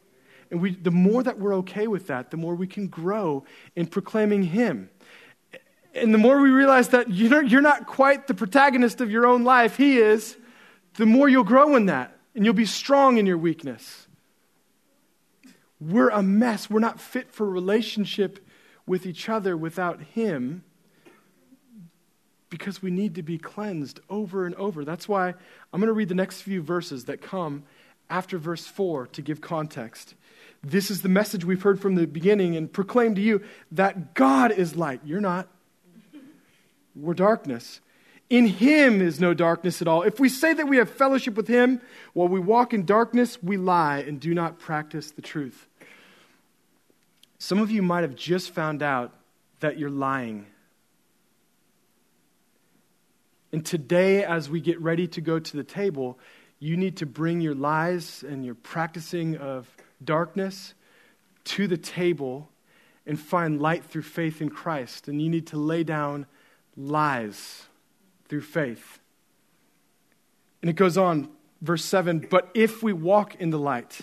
And 0.51 0.61
we, 0.61 0.75
the 0.75 0.91
more 0.91 1.23
that 1.23 1.39
we're 1.39 1.55
okay 1.55 1.87
with 1.87 2.07
that, 2.07 2.29
the 2.29 2.37
more 2.37 2.53
we 2.53 2.67
can 2.67 2.87
grow 2.87 3.45
in 3.75 3.87
proclaiming 3.87 4.43
him. 4.43 4.89
And 5.95 6.13
the 6.13 6.17
more 6.17 6.39
we 6.39 6.51
realize 6.51 6.89
that 6.89 7.09
you're, 7.09 7.41
you're 7.41 7.61
not 7.61 7.87
quite 7.87 8.27
the 8.27 8.33
protagonist 8.33 9.01
of 9.01 9.09
your 9.09 9.25
own 9.25 9.43
life, 9.43 9.77
he 9.77 9.97
is, 9.97 10.37
the 10.95 11.05
more 11.05 11.27
you'll 11.27 11.43
grow 11.43 11.75
in 11.75 11.87
that. 11.87 12.17
And 12.35 12.45
you'll 12.45 12.53
be 12.53 12.65
strong 12.65 13.17
in 13.17 13.25
your 13.25 13.37
weakness. 13.37 14.07
We're 15.81 16.09
a 16.09 16.21
mess. 16.21 16.69
We're 16.69 16.79
not 16.79 17.01
fit 17.01 17.31
for 17.31 17.49
relationship 17.49 18.39
with 18.85 19.05
each 19.05 19.27
other 19.27 19.57
without 19.57 20.01
Him 20.01 20.63
because 22.51 22.83
we 22.83 22.91
need 22.91 23.15
to 23.15 23.23
be 23.23 23.39
cleansed 23.39 23.99
over 24.09 24.45
and 24.45 24.53
over. 24.55 24.85
That's 24.85 25.09
why 25.09 25.29
I'm 25.29 25.79
going 25.79 25.87
to 25.87 25.93
read 25.93 26.09
the 26.09 26.15
next 26.15 26.41
few 26.41 26.61
verses 26.61 27.05
that 27.05 27.21
come 27.21 27.63
after 28.09 28.37
verse 28.37 28.67
4 28.67 29.07
to 29.07 29.21
give 29.21 29.41
context. 29.41 30.13
This 30.61 30.91
is 30.91 31.01
the 31.01 31.09
message 31.09 31.45
we've 31.45 31.63
heard 31.63 31.81
from 31.81 31.95
the 31.95 32.05
beginning 32.05 32.55
and 32.55 32.71
proclaim 32.71 33.15
to 33.15 33.21
you 33.21 33.41
that 33.71 34.13
God 34.13 34.51
is 34.51 34.75
light. 34.75 35.01
You're 35.03 35.21
not. 35.21 35.47
We're 36.95 37.13
darkness. 37.13 37.79
In 38.29 38.45
him 38.45 39.01
is 39.01 39.19
no 39.19 39.33
darkness 39.33 39.81
at 39.81 39.87
all. 39.87 40.03
If 40.03 40.19
we 40.19 40.29
say 40.29 40.53
that 40.53 40.67
we 40.67 40.77
have 40.77 40.89
fellowship 40.89 41.35
with 41.35 41.47
him 41.47 41.81
while 42.13 42.27
we 42.27 42.39
walk 42.39 42.73
in 42.73 42.85
darkness, 42.85 43.41
we 43.41 43.57
lie 43.57 43.99
and 43.99 44.19
do 44.19 44.33
not 44.33 44.59
practice 44.59 45.11
the 45.11 45.21
truth. 45.21 45.67
Some 47.41 47.57
of 47.57 47.71
you 47.71 47.81
might 47.81 48.01
have 48.01 48.15
just 48.15 48.51
found 48.51 48.83
out 48.83 49.15
that 49.61 49.79
you're 49.79 49.89
lying. 49.89 50.45
And 53.51 53.65
today, 53.65 54.23
as 54.23 54.47
we 54.47 54.61
get 54.61 54.79
ready 54.79 55.07
to 55.07 55.21
go 55.21 55.39
to 55.39 55.57
the 55.57 55.63
table, 55.63 56.19
you 56.59 56.77
need 56.77 56.97
to 56.97 57.07
bring 57.07 57.41
your 57.41 57.55
lies 57.55 58.23
and 58.23 58.45
your 58.45 58.53
practicing 58.53 59.37
of 59.37 59.67
darkness 60.03 60.75
to 61.45 61.65
the 61.65 61.77
table 61.77 62.47
and 63.07 63.19
find 63.19 63.59
light 63.59 63.85
through 63.85 64.03
faith 64.03 64.39
in 64.39 64.49
Christ. 64.49 65.07
And 65.07 65.19
you 65.19 65.27
need 65.27 65.47
to 65.47 65.57
lay 65.57 65.83
down 65.83 66.27
lies 66.77 67.63
through 68.29 68.41
faith. 68.41 68.99
And 70.61 70.69
it 70.69 70.75
goes 70.75 70.95
on, 70.95 71.27
verse 71.59 71.83
7 71.83 72.27
But 72.29 72.51
if 72.53 72.83
we 72.83 72.93
walk 72.93 73.33
in 73.41 73.49
the 73.49 73.57
light, 73.57 73.99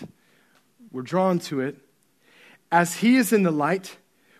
we're 0.91 1.03
drawn 1.03 1.39
to 1.39 1.61
it 1.61 1.77
as 2.71 2.97
he 2.97 3.15
is 3.15 3.33
in 3.33 3.43
the 3.43 3.51
light, 3.51 3.97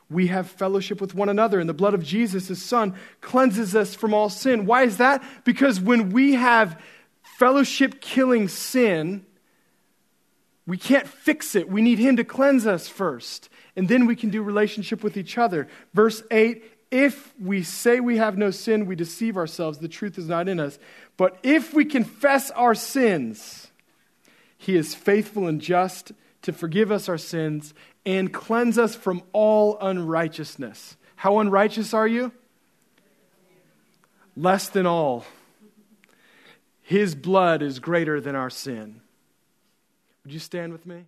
we 0.10 0.28
have 0.28 0.50
fellowship 0.50 1.00
with 1.00 1.14
one 1.14 1.30
another, 1.30 1.60
and 1.60 1.70
the 1.70 1.74
blood 1.74 1.94
of 1.94 2.04
Jesus, 2.04 2.48
his 2.48 2.64
son, 2.64 2.96
cleanses 3.22 3.76
us 3.76 3.94
from 3.94 4.14
all 4.14 4.30
sin. 4.30 4.66
Why 4.66 4.84
is 4.84 4.98
that? 4.98 5.24
Because 5.44 5.80
when 5.80 6.10
we 6.10 6.34
have 6.34 6.82
fellowship 7.38 8.02
killing 8.02 8.48
sin, 8.48 9.26
we 10.66 10.78
can't 10.78 11.08
fix 11.08 11.56
it. 11.56 11.70
We 11.70 11.82
need 11.82 12.00
him 12.00 12.18
to 12.18 12.24
cleanse 12.24 12.66
us 12.66 12.88
first, 12.88 13.50
and 13.76 13.88
then 13.88 14.08
we 14.08 14.16
can 14.16 14.30
do 14.30 14.42
relationship 14.42 15.04
with 15.04 15.16
each 15.16 15.38
other. 15.38 15.68
Verse 15.94 16.24
8 16.32 16.64
If 16.92 17.34
we 17.40 17.62
say 17.62 18.00
we 18.00 18.18
have 18.18 18.38
no 18.38 18.50
sin, 18.50 18.88
we 18.88 18.96
deceive 18.96 19.38
ourselves. 19.38 19.78
The 19.78 19.88
truth 19.88 20.18
is 20.18 20.28
not 20.28 20.48
in 20.48 20.60
us. 20.60 20.80
But 21.18 21.38
if 21.44 21.74
we 21.74 21.86
confess 21.86 22.50
our 22.52 22.76
sins, 22.76 23.68
he 24.58 24.76
is 24.76 24.96
faithful 24.96 25.48
and 25.48 25.62
just 25.62 26.12
to 26.42 26.54
forgive 26.54 26.92
us 26.92 27.10
our 27.10 27.18
sins 27.18 27.74
and 28.06 28.34
cleanse 28.34 28.78
us 28.78 28.96
from 28.96 29.24
all 29.34 29.78
unrighteousness. 29.80 30.98
How 31.16 31.40
unrighteous 31.40 31.94
are 31.94 32.08
you? 32.08 32.32
Less 34.36 34.70
than 34.70 34.86
all. 34.86 35.26
His 36.82 37.14
blood 37.14 37.62
is 37.62 37.80
greater 37.80 38.20
than 38.20 38.36
our 38.36 38.50
sin. 38.50 39.02
Would 40.24 40.34
you 40.34 40.40
stand 40.40 40.72
with 40.72 40.86
me? 40.86 41.06